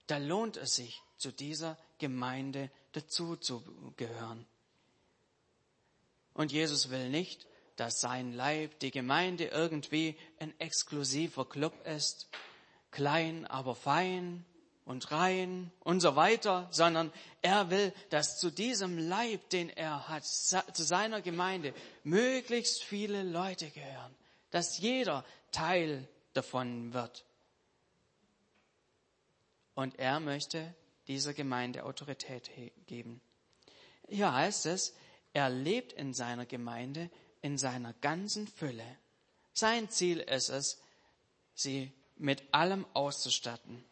Da 0.07 0.17
lohnt 0.17 0.57
es 0.57 0.75
sich, 0.75 1.01
zu 1.17 1.31
dieser 1.31 1.77
Gemeinde 1.99 2.71
dazu 2.93 3.35
zu 3.35 3.61
gehören. 3.97 4.47
Und 6.33 6.51
Jesus 6.51 6.89
will 6.89 7.09
nicht, 7.09 7.47
dass 7.75 8.01
sein 8.01 8.33
Leib, 8.33 8.79
die 8.79 8.91
Gemeinde 8.91 9.45
irgendwie 9.45 10.17
ein 10.39 10.57
exklusiver 10.59 11.47
Club 11.47 11.85
ist, 11.85 12.29
klein, 12.91 13.45
aber 13.45 13.75
fein 13.75 14.45
und 14.89 15.11
rein 15.11 15.71
und 15.81 15.99
so 15.99 16.15
weiter, 16.15 16.67
sondern 16.71 17.13
er 17.43 17.69
will, 17.69 17.93
dass 18.09 18.39
zu 18.39 18.49
diesem 18.49 18.97
Leib, 18.97 19.47
den 19.51 19.69
er 19.69 20.09
hat, 20.09 20.25
zu 20.25 20.83
seiner 20.83 21.21
Gemeinde, 21.21 21.75
möglichst 22.03 22.83
viele 22.83 23.21
Leute 23.21 23.69
gehören, 23.69 24.15
dass 24.49 24.79
jeder 24.79 25.23
Teil 25.51 26.07
davon 26.33 26.91
wird. 26.91 27.23
Und 29.75 29.99
er 29.99 30.19
möchte 30.19 30.73
dieser 31.07 31.35
Gemeinde 31.35 31.85
Autorität 31.85 32.49
geben. 32.87 33.21
Hier 34.07 34.33
heißt 34.33 34.65
es, 34.65 34.95
er 35.33 35.51
lebt 35.51 35.93
in 35.93 36.15
seiner 36.15 36.47
Gemeinde 36.47 37.11
in 37.43 37.59
seiner 37.59 37.93
ganzen 37.93 38.47
Fülle. 38.47 38.97
Sein 39.53 39.87
Ziel 39.89 40.17
ist 40.19 40.49
es, 40.49 40.81
sie 41.53 41.93
mit 42.17 42.43
allem 42.51 42.87
auszustatten 42.95 43.85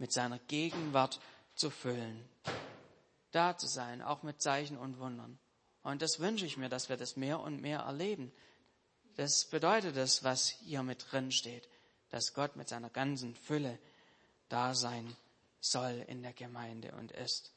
mit 0.00 0.12
seiner 0.12 0.38
Gegenwart 0.40 1.20
zu 1.54 1.70
füllen. 1.70 2.28
Da 3.30 3.56
zu 3.56 3.68
sein, 3.68 4.02
auch 4.02 4.24
mit 4.24 4.42
Zeichen 4.42 4.76
und 4.76 4.98
Wundern. 4.98 5.38
Und 5.82 6.02
das 6.02 6.18
wünsche 6.18 6.46
ich 6.46 6.56
mir, 6.56 6.68
dass 6.68 6.88
wir 6.88 6.96
das 6.96 7.16
mehr 7.16 7.38
und 7.40 7.60
mehr 7.60 7.80
erleben. 7.80 8.32
Das 9.16 9.44
bedeutet 9.44 9.96
es, 9.96 10.24
was 10.24 10.48
hier 10.48 10.82
mit 10.82 11.12
drin 11.12 11.30
steht, 11.30 11.68
dass 12.08 12.34
Gott 12.34 12.56
mit 12.56 12.68
seiner 12.68 12.90
ganzen 12.90 13.34
Fülle 13.34 13.78
da 14.48 14.74
sein 14.74 15.14
soll 15.60 16.04
in 16.08 16.22
der 16.22 16.32
Gemeinde 16.32 16.92
und 16.92 17.12
ist. 17.12 17.52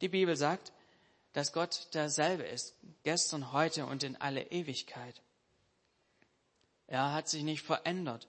Die 0.00 0.08
Bibel 0.08 0.36
sagt, 0.36 0.72
dass 1.32 1.52
Gott 1.52 1.88
derselbe 1.94 2.42
ist, 2.42 2.74
gestern, 3.02 3.52
heute 3.52 3.86
und 3.86 4.02
in 4.02 4.16
alle 4.16 4.50
Ewigkeit. 4.50 5.22
Er 6.86 7.12
hat 7.14 7.28
sich 7.28 7.42
nicht 7.42 7.62
verändert. 7.62 8.28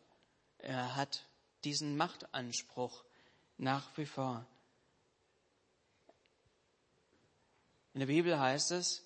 Er 0.60 0.96
hat 0.96 1.26
diesen 1.64 1.98
Machtanspruch 1.98 3.04
nach 3.58 3.98
wie 3.98 4.06
vor. 4.06 4.46
In 7.94 8.00
der 8.00 8.08
Bibel 8.08 8.40
heißt 8.40 8.72
es, 8.72 9.04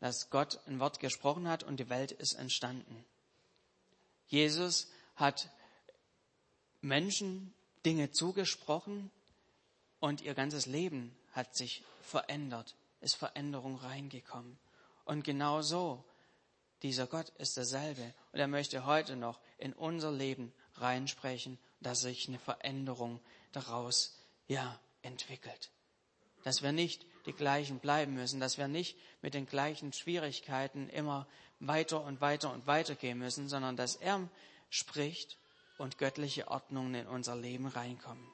dass 0.00 0.30
Gott 0.30 0.60
ein 0.66 0.80
Wort 0.80 1.00
gesprochen 1.00 1.48
hat 1.48 1.62
und 1.62 1.78
die 1.78 1.88
Welt 1.88 2.12
ist 2.12 2.34
entstanden. 2.34 3.04
Jesus 4.28 4.88
hat 5.16 5.48
Menschen 6.80 7.54
Dinge 7.84 8.10
zugesprochen 8.10 9.10
und 10.00 10.20
ihr 10.20 10.34
ganzes 10.34 10.66
Leben 10.66 11.16
hat 11.32 11.56
sich 11.56 11.82
verändert, 12.02 12.74
ist 13.00 13.14
Veränderung 13.14 13.76
reingekommen. 13.76 14.58
Und 15.04 15.24
genau 15.24 15.62
so, 15.62 16.04
dieser 16.82 17.06
Gott 17.06 17.30
ist 17.38 17.56
derselbe 17.56 18.14
und 18.32 18.38
er 18.38 18.48
möchte 18.48 18.86
heute 18.86 19.16
noch 19.16 19.40
in 19.58 19.72
unser 19.72 20.12
Leben 20.12 20.52
reinsprechen, 20.76 21.58
dass 21.80 22.00
sich 22.00 22.28
eine 22.28 22.38
Veränderung 22.38 23.20
daraus, 23.52 24.18
ja, 24.46 24.78
entwickelt. 25.02 25.70
Dass 26.42 26.62
wir 26.62 26.72
nicht 26.72 27.06
die 27.26 27.32
gleichen 27.32 27.78
bleiben 27.78 28.14
müssen, 28.14 28.40
dass 28.40 28.58
wir 28.58 28.68
nicht 28.68 28.96
mit 29.22 29.34
den 29.34 29.46
gleichen 29.46 29.92
Schwierigkeiten 29.92 30.88
immer 30.88 31.26
weiter 31.60 32.02
und 32.02 32.20
weiter 32.20 32.52
und 32.52 32.66
weiter 32.66 32.94
gehen 32.94 33.18
müssen, 33.18 33.48
sondern 33.48 33.76
dass 33.76 33.96
er 33.96 34.28
spricht 34.68 35.38
und 35.78 35.98
göttliche 35.98 36.48
Ordnungen 36.48 36.94
in 36.94 37.06
unser 37.06 37.36
Leben 37.36 37.66
reinkommen. 37.66 38.28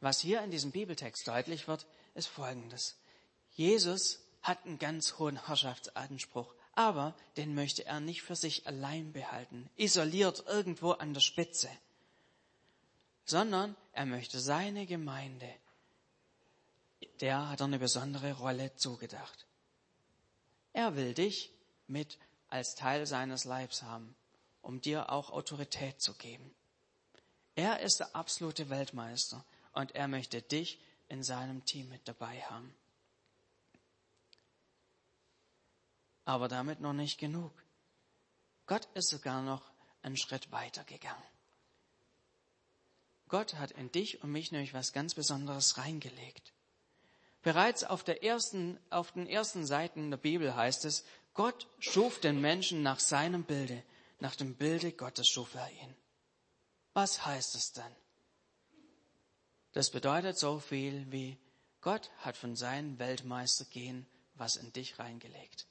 Was 0.00 0.20
hier 0.20 0.42
in 0.42 0.50
diesem 0.50 0.70
Bibeltext 0.70 1.28
deutlich 1.28 1.68
wird, 1.68 1.86
ist 2.14 2.28
Folgendes. 2.28 2.96
Jesus 3.52 4.20
hat 4.42 4.64
einen 4.64 4.78
ganz 4.78 5.18
hohen 5.18 5.46
Herrschaftsanspruch 5.46 6.54
aber 6.72 7.14
den 7.36 7.54
möchte 7.54 7.84
er 7.84 8.00
nicht 8.00 8.22
für 8.22 8.36
sich 8.36 8.66
allein 8.66 9.12
behalten, 9.12 9.68
isoliert 9.76 10.44
irgendwo 10.46 10.92
an 10.92 11.14
der 11.14 11.20
Spitze, 11.20 11.70
sondern 13.24 13.76
er 13.92 14.06
möchte 14.06 14.40
seine 14.40 14.86
Gemeinde, 14.86 15.52
der 17.20 17.48
hat 17.48 17.60
er 17.60 17.66
eine 17.66 17.78
besondere 17.78 18.32
Rolle 18.34 18.74
zugedacht. 18.76 19.46
Er 20.72 20.96
will 20.96 21.14
dich 21.14 21.52
mit 21.86 22.18
als 22.48 22.74
Teil 22.74 23.06
seines 23.06 23.44
Leibs 23.44 23.82
haben, 23.82 24.14
um 24.62 24.80
dir 24.80 25.10
auch 25.10 25.30
Autorität 25.30 26.00
zu 26.00 26.14
geben. 26.14 26.54
Er 27.54 27.80
ist 27.80 28.00
der 28.00 28.14
absolute 28.14 28.70
Weltmeister 28.70 29.44
und 29.72 29.94
er 29.94 30.08
möchte 30.08 30.42
dich 30.42 30.80
in 31.08 31.22
seinem 31.22 31.64
Team 31.64 31.88
mit 31.88 32.06
dabei 32.06 32.40
haben. 32.42 32.74
Aber 36.24 36.48
damit 36.48 36.80
noch 36.80 36.92
nicht 36.92 37.18
genug. 37.18 37.52
Gott 38.66 38.86
ist 38.94 39.08
sogar 39.08 39.42
noch 39.42 39.70
einen 40.02 40.16
Schritt 40.16 40.52
weiter 40.52 40.84
gegangen. 40.84 41.22
Gott 43.28 43.54
hat 43.54 43.70
in 43.72 43.90
dich 43.92 44.22
und 44.22 44.32
mich 44.32 44.50
nämlich 44.52 44.74
was 44.74 44.92
ganz 44.92 45.14
Besonderes 45.14 45.78
reingelegt. 45.78 46.52
Bereits 47.42 47.84
auf, 47.84 48.04
der 48.04 48.22
ersten, 48.22 48.78
auf 48.90 49.12
den 49.12 49.26
ersten 49.26 49.64
Seiten 49.64 50.10
der 50.10 50.18
Bibel 50.18 50.54
heißt 50.54 50.84
es, 50.84 51.04
Gott 51.32 51.68
schuf 51.78 52.20
den 52.20 52.40
Menschen 52.40 52.82
nach 52.82 53.00
seinem 53.00 53.44
Bilde, 53.44 53.82
nach 54.18 54.36
dem 54.36 54.56
Bilde 54.56 54.92
Gottes 54.92 55.28
schuf 55.28 55.54
er 55.54 55.70
ihn. 55.70 55.96
Was 56.92 57.24
heißt 57.24 57.54
es 57.54 57.72
dann? 57.72 57.96
Das 59.72 59.90
bedeutet 59.90 60.38
so 60.38 60.58
viel 60.58 61.10
wie 61.10 61.38
Gott 61.80 62.10
hat 62.18 62.36
von 62.36 62.56
seinem 62.56 62.98
Weltmeistergehen 62.98 64.06
was 64.34 64.56
in 64.56 64.72
dich 64.72 64.98
reingelegt. 64.98 65.66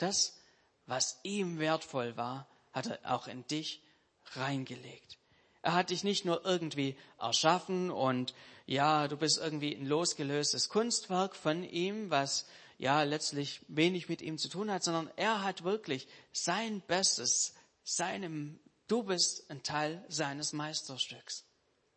Das, 0.00 0.38
was 0.86 1.20
ihm 1.22 1.58
wertvoll 1.58 2.16
war, 2.16 2.48
hat 2.72 2.86
er 2.86 3.14
auch 3.14 3.28
in 3.28 3.46
dich 3.46 3.82
reingelegt. 4.32 5.18
Er 5.62 5.74
hat 5.74 5.90
dich 5.90 6.04
nicht 6.04 6.24
nur 6.24 6.44
irgendwie 6.44 6.96
erschaffen 7.18 7.90
und 7.90 8.34
ja, 8.66 9.08
du 9.08 9.16
bist 9.16 9.38
irgendwie 9.38 9.74
ein 9.74 9.86
losgelöstes 9.86 10.68
Kunstwerk 10.68 11.36
von 11.36 11.64
ihm, 11.64 12.10
was 12.10 12.46
ja 12.78 13.02
letztlich 13.02 13.60
wenig 13.68 14.08
mit 14.08 14.22
ihm 14.22 14.38
zu 14.38 14.48
tun 14.48 14.70
hat, 14.70 14.82
sondern 14.82 15.10
er 15.16 15.42
hat 15.42 15.64
wirklich 15.64 16.08
sein 16.32 16.80
Bestes, 16.80 17.54
seinem, 17.84 18.58
du 18.86 19.02
bist 19.02 19.50
ein 19.50 19.62
Teil 19.62 20.02
seines 20.08 20.54
Meisterstücks. 20.54 21.44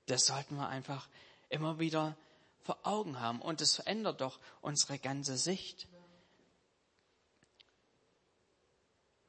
Das 0.07 0.25
sollten 0.25 0.55
wir 0.57 0.67
einfach 0.67 1.07
immer 1.49 1.79
wieder 1.79 2.17
vor 2.59 2.79
Augen 2.83 3.19
haben 3.19 3.41
und 3.41 3.61
es 3.61 3.75
verändert 3.75 4.19
doch 4.19 4.39
unsere 4.61 4.99
ganze 4.99 5.37
Sicht. 5.37 5.87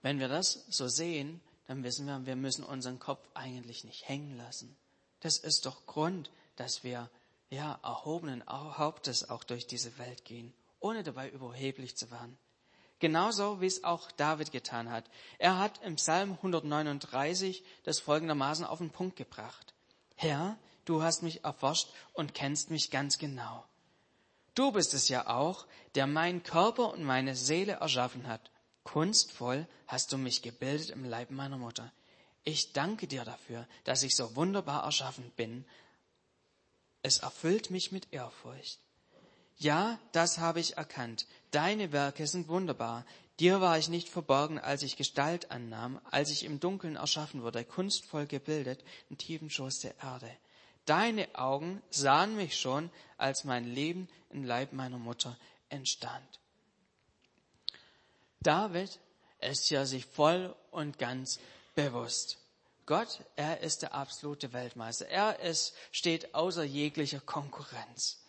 Wenn 0.04 0.20
wir 0.20 0.28
das 0.28 0.66
so 0.68 0.86
sehen, 0.86 1.40
dann 1.66 1.82
wissen 1.82 2.04
wir, 2.04 2.26
wir 2.26 2.36
müssen 2.36 2.62
unseren 2.62 2.98
Kopf 2.98 3.26
eigentlich 3.32 3.84
nicht 3.84 4.06
hängen 4.06 4.36
lassen. 4.36 4.76
Das 5.20 5.38
ist 5.38 5.64
doch 5.64 5.86
Grund, 5.86 6.30
dass 6.56 6.84
wir 6.84 7.08
ja 7.48 7.78
erhobenen 7.82 8.44
Hauptes 8.46 9.30
auch 9.30 9.44
durch 9.44 9.66
diese 9.66 9.96
Welt 9.96 10.26
gehen, 10.26 10.52
ohne 10.78 11.04
dabei 11.04 11.30
überheblich 11.30 11.96
zu 11.96 12.10
werden. 12.10 12.36
Genauso 12.98 13.62
wie 13.62 13.66
es 13.66 13.82
auch 13.82 14.12
David 14.12 14.52
getan 14.52 14.90
hat. 14.90 15.06
Er 15.38 15.58
hat 15.58 15.80
im 15.82 15.96
Psalm 15.96 16.32
139 16.32 17.64
das 17.84 17.98
folgendermaßen 17.98 18.66
auf 18.66 18.80
den 18.80 18.90
Punkt 18.90 19.16
gebracht. 19.16 19.72
Herr, 20.16 20.58
du 20.84 21.02
hast 21.02 21.22
mich 21.22 21.44
erforscht 21.44 21.88
und 22.12 22.34
kennst 22.34 22.70
mich 22.70 22.90
ganz 22.90 23.16
genau. 23.16 23.64
Du 24.54 24.70
bist 24.70 24.92
es 24.92 25.08
ja 25.08 25.28
auch, 25.28 25.64
der 25.94 26.06
meinen 26.06 26.42
Körper 26.42 26.92
und 26.92 27.04
meine 27.04 27.34
Seele 27.34 27.72
erschaffen 27.80 28.26
hat 28.26 28.50
Kunstvoll 28.84 29.66
hast 29.86 30.12
du 30.12 30.18
mich 30.18 30.42
gebildet 30.42 30.90
im 30.90 31.04
Leib 31.04 31.30
meiner 31.30 31.58
Mutter. 31.58 31.92
Ich 32.44 32.72
danke 32.72 33.06
dir 33.06 33.24
dafür, 33.24 33.66
dass 33.84 34.02
ich 34.02 34.14
so 34.14 34.36
wunderbar 34.36 34.84
erschaffen 34.84 35.30
bin. 35.36 35.64
Es 37.02 37.18
erfüllt 37.18 37.70
mich 37.70 37.90
mit 37.90 38.12
Ehrfurcht. 38.12 38.78
Ja, 39.56 39.98
das 40.12 40.38
habe 40.38 40.60
ich 40.60 40.76
erkannt. 40.76 41.26
Deine 41.50 41.92
Werke 41.92 42.26
sind 42.26 42.48
wunderbar. 42.48 43.06
Dir 43.40 43.60
war 43.60 43.78
ich 43.78 43.88
nicht 43.88 44.08
verborgen, 44.08 44.58
als 44.58 44.82
ich 44.82 44.96
Gestalt 44.96 45.50
annahm, 45.50 46.00
als 46.10 46.30
ich 46.30 46.44
im 46.44 46.60
Dunkeln 46.60 46.96
erschaffen 46.96 47.42
wurde, 47.42 47.64
kunstvoll 47.64 48.26
gebildet 48.26 48.84
im 49.10 49.18
tiefen 49.18 49.50
Schoß 49.50 49.80
der 49.80 49.98
Erde. 50.02 50.30
Deine 50.84 51.34
Augen 51.34 51.82
sahen 51.90 52.36
mich 52.36 52.58
schon, 52.58 52.90
als 53.16 53.44
mein 53.44 53.64
Leben 53.64 54.08
im 54.30 54.44
Leib 54.44 54.72
meiner 54.72 54.98
Mutter 54.98 55.36
entstand. 55.68 56.40
David 58.44 59.00
ist 59.40 59.70
ja 59.70 59.86
sich 59.86 60.06
voll 60.06 60.54
und 60.70 60.98
ganz 60.98 61.40
bewusst. 61.74 62.38
Gott, 62.86 63.24
er 63.36 63.60
ist 63.60 63.82
der 63.82 63.94
absolute 63.94 64.52
Weltmeister. 64.52 65.08
Er 65.08 65.40
ist, 65.40 65.74
steht 65.90 66.34
außer 66.34 66.64
jeglicher 66.64 67.20
Konkurrenz. 67.20 68.22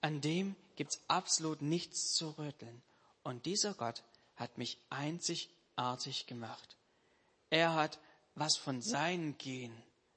An 0.00 0.20
dem 0.20 0.56
gibt's 0.74 1.00
absolut 1.06 1.62
nichts 1.62 2.14
zu 2.14 2.30
rütteln. 2.30 2.82
Und 3.22 3.46
dieser 3.46 3.74
Gott 3.74 4.02
hat 4.34 4.58
mich 4.58 4.78
einzigartig 4.90 6.26
gemacht. 6.26 6.76
Er 7.50 7.74
hat 7.74 7.98
was 8.34 8.56
von 8.56 8.82
seinem 8.82 9.38
Gen, 9.38 9.72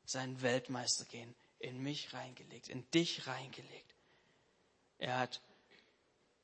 sein 0.06 0.42
Weltmeistergehen, 0.42 1.36
in 1.60 1.82
mich 1.82 2.14
reingelegt, 2.14 2.70
in 2.70 2.90
dich 2.92 3.28
reingelegt. 3.28 3.94
Er 4.98 5.20
hat 5.20 5.42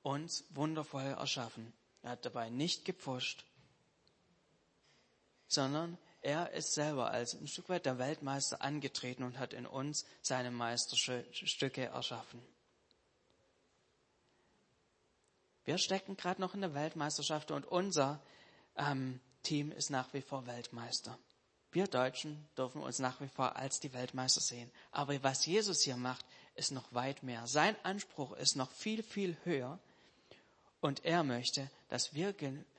uns 0.03 0.43
wundervoll 0.49 1.03
erschaffen. 1.03 1.73
Er 2.01 2.11
hat 2.11 2.25
dabei 2.25 2.49
nicht 2.49 2.85
gepfuscht, 2.85 3.45
sondern 5.47 5.97
er 6.21 6.51
ist 6.51 6.73
selber 6.73 7.11
als 7.11 7.33
ein 7.33 7.47
Stück 7.47 7.69
weit 7.69 7.85
der 7.85 7.97
Weltmeister 7.97 8.61
angetreten 8.61 9.23
und 9.23 9.39
hat 9.39 9.53
in 9.53 9.65
uns 9.65 10.05
seine 10.21 10.51
Meisterstücke 10.51 11.85
erschaffen. 11.85 12.41
Wir 15.63 15.77
stecken 15.77 16.17
gerade 16.17 16.41
noch 16.41 16.55
in 16.55 16.61
der 16.61 16.73
Weltmeisterschaft 16.73 17.51
und 17.51 17.65
unser 17.65 18.21
ähm, 18.75 19.19
Team 19.43 19.71
ist 19.71 19.91
nach 19.91 20.13
wie 20.13 20.21
vor 20.21 20.45
Weltmeister. 20.47 21.17
Wir 21.71 21.85
Deutschen 21.85 22.47
dürfen 22.57 22.81
uns 22.81 22.97
nach 22.99 23.21
wie 23.21 23.27
vor 23.27 23.55
als 23.55 23.79
die 23.79 23.93
Weltmeister 23.93 24.41
sehen. 24.41 24.71
Aber 24.91 25.21
was 25.23 25.45
Jesus 25.45 25.83
hier 25.83 25.97
macht, 25.97 26.25
ist 26.55 26.71
noch 26.71 26.91
weit 26.93 27.21
mehr. 27.21 27.45
Sein 27.45 27.75
Anspruch 27.83 28.33
ist 28.33 28.55
noch 28.55 28.71
viel, 28.71 29.03
viel 29.03 29.37
höher. 29.43 29.79
Und 30.81 31.05
er 31.05 31.23
möchte, 31.23 31.69
dass 31.89 32.13
wir 32.13 32.33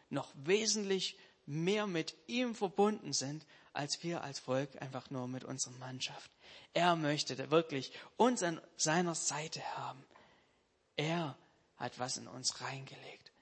noch 0.09 0.33
wesentlich 0.35 1.19
mehr 1.47 1.87
mit 1.87 2.15
ihm 2.27 2.55
verbunden 2.55 3.13
sind, 3.13 3.45
als 3.73 4.03
wir 4.03 4.23
als 4.23 4.39
Volk 4.39 4.81
einfach 4.81 5.11
nur 5.11 5.29
mit 5.29 5.45
unserer 5.45 5.75
Mannschaft. 5.75 6.31
Er 6.73 6.97
möchte 6.97 7.51
wirklich 7.51 7.93
uns 8.17 8.43
an 8.43 8.61
seiner 8.77 9.15
Seite 9.15 9.63
haben. 9.77 10.05
Er 10.97 11.37
hat 11.77 11.99
was 11.99 12.17
in 12.17 12.29
uns 12.29 12.61
reingelegt. 12.61 13.33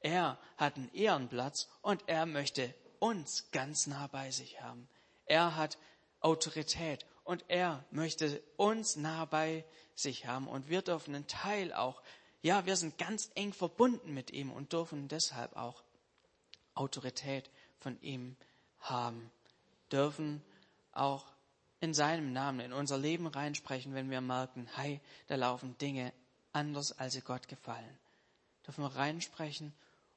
Er 0.00 0.38
hat 0.56 0.76
einen 0.76 0.92
Ehrenplatz 0.94 1.68
und 1.82 2.02
er 2.06 2.26
möchte 2.26 2.74
uns 3.00 3.50
ganz 3.50 3.86
nah 3.86 4.06
bei 4.06 4.30
sich 4.30 4.60
haben. 4.60 4.88
Er 5.26 5.56
hat 5.56 5.78
Autorität 6.20 7.04
und 7.24 7.44
er 7.48 7.84
möchte 7.90 8.42
uns 8.56 8.96
nah 8.96 9.24
bei 9.24 9.64
sich 9.94 10.26
haben 10.26 10.48
und 10.48 10.68
wir 10.68 10.82
dürfen 10.82 11.14
einen 11.14 11.26
Teil 11.26 11.72
auch, 11.72 12.02
ja, 12.42 12.66
wir 12.66 12.76
sind 12.76 12.98
ganz 12.98 13.30
eng 13.34 13.52
verbunden 13.52 14.14
mit 14.14 14.30
ihm 14.30 14.50
und 14.50 14.72
dürfen 14.72 15.08
deshalb 15.08 15.56
auch 15.56 15.82
Autorität 16.74 17.50
von 17.80 18.00
ihm 18.00 18.36
haben, 18.80 19.30
dürfen 19.90 20.42
auch 20.92 21.26
in 21.80 21.94
seinem 21.94 22.32
Namen 22.32 22.60
in 22.60 22.72
unser 22.72 22.98
Leben 22.98 23.26
reinsprechen, 23.26 23.94
wenn 23.94 24.10
wir 24.10 24.20
merken, 24.20 24.68
hey, 24.74 25.00
da 25.26 25.36
laufen 25.36 25.76
Dinge 25.78 26.12
anders, 26.52 26.92
als 26.98 27.14
sie 27.14 27.20
Gott 27.20 27.48
gefallen. 27.48 27.98
Dürfen 28.66 28.84
wir 28.84 28.94
reinsprechen 28.94 29.72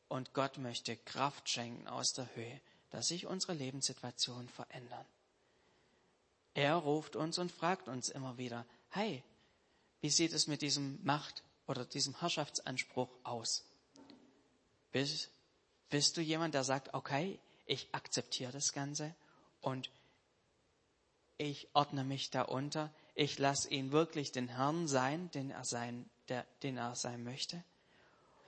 und 0.07 0.33
Gott 0.33 0.57
möchte 0.57 0.97
Kraft 0.97 1.49
schenken 1.49 1.87
aus 1.87 2.13
der 2.13 2.35
Höhe, 2.35 2.61
dass 2.89 3.07
sich 3.07 3.25
unsere 3.25 3.53
Lebenssituation 3.53 4.47
verändern. 4.49 5.05
Er 6.53 6.75
ruft 6.75 7.15
uns 7.15 7.37
und 7.37 7.51
fragt 7.51 7.87
uns 7.87 8.09
immer 8.09 8.37
wieder, 8.37 8.65
hey, 8.89 9.23
wie 10.01 10.09
sieht 10.09 10.33
es 10.33 10.47
mit 10.47 10.61
diesem 10.61 10.99
Macht- 11.03 11.43
oder 11.71 11.85
diesem 11.85 12.19
Herrschaftsanspruch 12.19 13.09
aus? 13.23 13.65
Bist, 14.91 15.31
bist 15.89 16.17
du 16.17 16.21
jemand, 16.21 16.53
der 16.53 16.65
sagt, 16.65 16.93
okay, 16.93 17.39
ich 17.65 17.87
akzeptiere 17.93 18.51
das 18.51 18.73
Ganze 18.73 19.15
und 19.61 19.89
ich 21.37 21.69
ordne 21.73 22.03
mich 22.03 22.29
da 22.29 22.43
unter, 22.43 22.93
ich 23.15 23.39
lasse 23.39 23.69
ihn 23.69 23.91
wirklich 23.91 24.31
den 24.31 24.49
Herrn 24.49 24.87
sein, 24.87 25.31
den 25.31 25.49
er 25.49 25.63
sein, 25.63 26.09
der, 26.27 26.45
den 26.61 26.77
er 26.77 26.95
sein 26.95 27.23
möchte? 27.23 27.63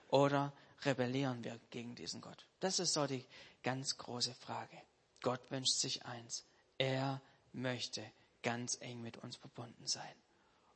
Oder 0.09 0.53
rebellieren 0.83 1.43
wir 1.43 1.59
gegen 1.69 1.95
diesen 1.95 2.21
Gott? 2.21 2.45
Das 2.59 2.79
ist 2.79 2.93
so 2.93 3.07
die 3.07 3.25
ganz 3.63 3.97
große 3.97 4.35
Frage. 4.35 4.77
Gott 5.21 5.49
wünscht 5.49 5.79
sich 5.79 6.05
eins. 6.05 6.45
Er 6.77 7.21
möchte 7.53 8.03
ganz 8.43 8.77
eng 8.81 9.01
mit 9.01 9.17
uns 9.17 9.37
verbunden 9.37 9.87
sein. 9.87 10.15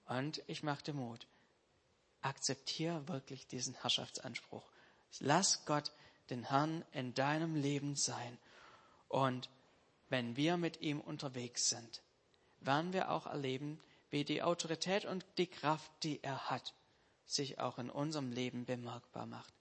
Und 0.08 0.42
ich 0.48 0.64
machte 0.64 0.94
Mut. 0.94 1.28
Akzeptiere 2.28 3.08
wirklich 3.08 3.48
diesen 3.48 3.74
Herrschaftsanspruch. 3.76 4.70
Lass 5.20 5.66
Gott 5.66 5.92
den 6.30 6.44
Herrn 6.44 6.84
in 6.92 7.14
deinem 7.14 7.56
Leben 7.56 7.96
sein. 7.96 8.38
Und 9.08 9.50
wenn 10.10 10.36
wir 10.36 10.58
mit 10.58 10.82
ihm 10.82 11.00
unterwegs 11.00 11.70
sind, 11.70 12.02
werden 12.60 12.94
wir 12.94 13.12
auch 13.12 13.28
erleben, 13.28 13.80
wie 14.10 14.24
die 14.24 14.44
Autorität 14.44 15.06
und 15.06 15.26
die 15.38 15.48
Kraft, 15.48 15.92
die 16.04 16.22
er 16.24 16.50
hat, 16.50 16.74
sich 17.26 17.60
auch 17.60 17.78
in 17.78 17.90
unserem 17.90 18.32
Leben 18.32 18.66
bemerkbar 18.66 19.26
macht, 19.26 19.54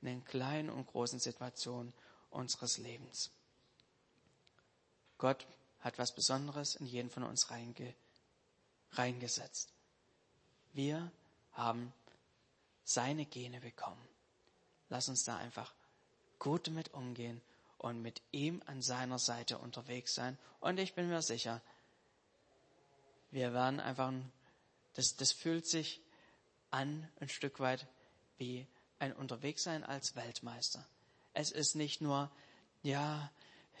in 0.00 0.06
den 0.08 0.24
kleinen 0.24 0.70
und 0.70 0.86
großen 0.86 1.18
Situationen 1.18 1.92
unseres 2.30 2.78
Lebens. 2.78 3.30
Gott 5.18 5.46
hat 5.80 5.98
was 5.98 6.14
Besonderes 6.14 6.76
in 6.76 6.86
jeden 6.86 7.10
von 7.10 7.22
uns 7.22 7.50
reinge, 7.50 7.94
reingesetzt. 8.92 9.72
Wir 10.72 11.12
haben 11.52 11.92
seine 12.92 13.26
Gene 13.26 13.60
bekommen. 13.60 14.08
Lass 14.88 15.08
uns 15.08 15.24
da 15.24 15.36
einfach 15.36 15.72
gut 16.38 16.68
mit 16.68 16.92
umgehen 16.92 17.40
und 17.78 18.02
mit 18.02 18.22
ihm 18.30 18.62
an 18.66 18.82
seiner 18.82 19.18
Seite 19.18 19.58
unterwegs 19.58 20.14
sein. 20.14 20.38
Und 20.60 20.78
ich 20.78 20.94
bin 20.94 21.08
mir 21.08 21.22
sicher, 21.22 21.60
wir 23.30 23.52
werden 23.52 23.80
einfach, 23.80 24.12
das, 24.94 25.16
das 25.16 25.32
fühlt 25.32 25.66
sich 25.66 26.00
an 26.70 27.08
ein 27.20 27.28
Stück 27.28 27.60
weit 27.60 27.86
wie 28.38 28.66
ein 28.98 29.12
Unterwegssein 29.12 29.84
als 29.84 30.14
Weltmeister. 30.14 30.86
Es 31.32 31.50
ist 31.50 31.74
nicht 31.74 32.00
nur, 32.00 32.30
ja, 32.82 33.30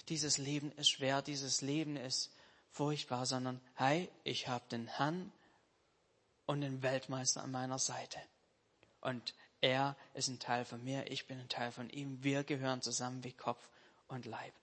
dieses 0.08 0.38
Leben 0.38 0.72
ist 0.72 0.90
schwer, 0.90 1.22
dieses 1.22 1.60
Leben 1.60 1.96
ist 1.96 2.30
furchtbar, 2.70 3.26
sondern, 3.26 3.60
hey, 3.74 4.10
ich 4.24 4.48
habe 4.48 4.64
den 4.70 4.88
Herrn 4.88 5.32
und 6.46 6.62
den 6.62 6.82
Weltmeister 6.82 7.42
an 7.42 7.52
meiner 7.52 7.78
Seite. 7.78 8.18
Und 9.02 9.34
er 9.60 9.96
ist 10.14 10.28
ein 10.28 10.38
Teil 10.38 10.64
von 10.64 10.82
mir, 10.82 11.10
ich 11.10 11.26
bin 11.26 11.38
ein 11.38 11.48
Teil 11.48 11.70
von 11.70 11.90
ihm. 11.90 12.22
Wir 12.22 12.44
gehören 12.44 12.80
zusammen 12.80 13.22
wie 13.22 13.32
Kopf 13.32 13.68
und 14.08 14.24
Leib. 14.24 14.54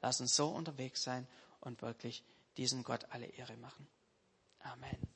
Lass 0.00 0.20
uns 0.20 0.36
so 0.36 0.48
unterwegs 0.48 1.02
sein 1.02 1.26
und 1.60 1.82
wirklich 1.82 2.22
diesem 2.56 2.84
Gott 2.84 3.06
alle 3.10 3.26
Ehre 3.26 3.56
machen. 3.56 3.88
Amen. 4.60 5.15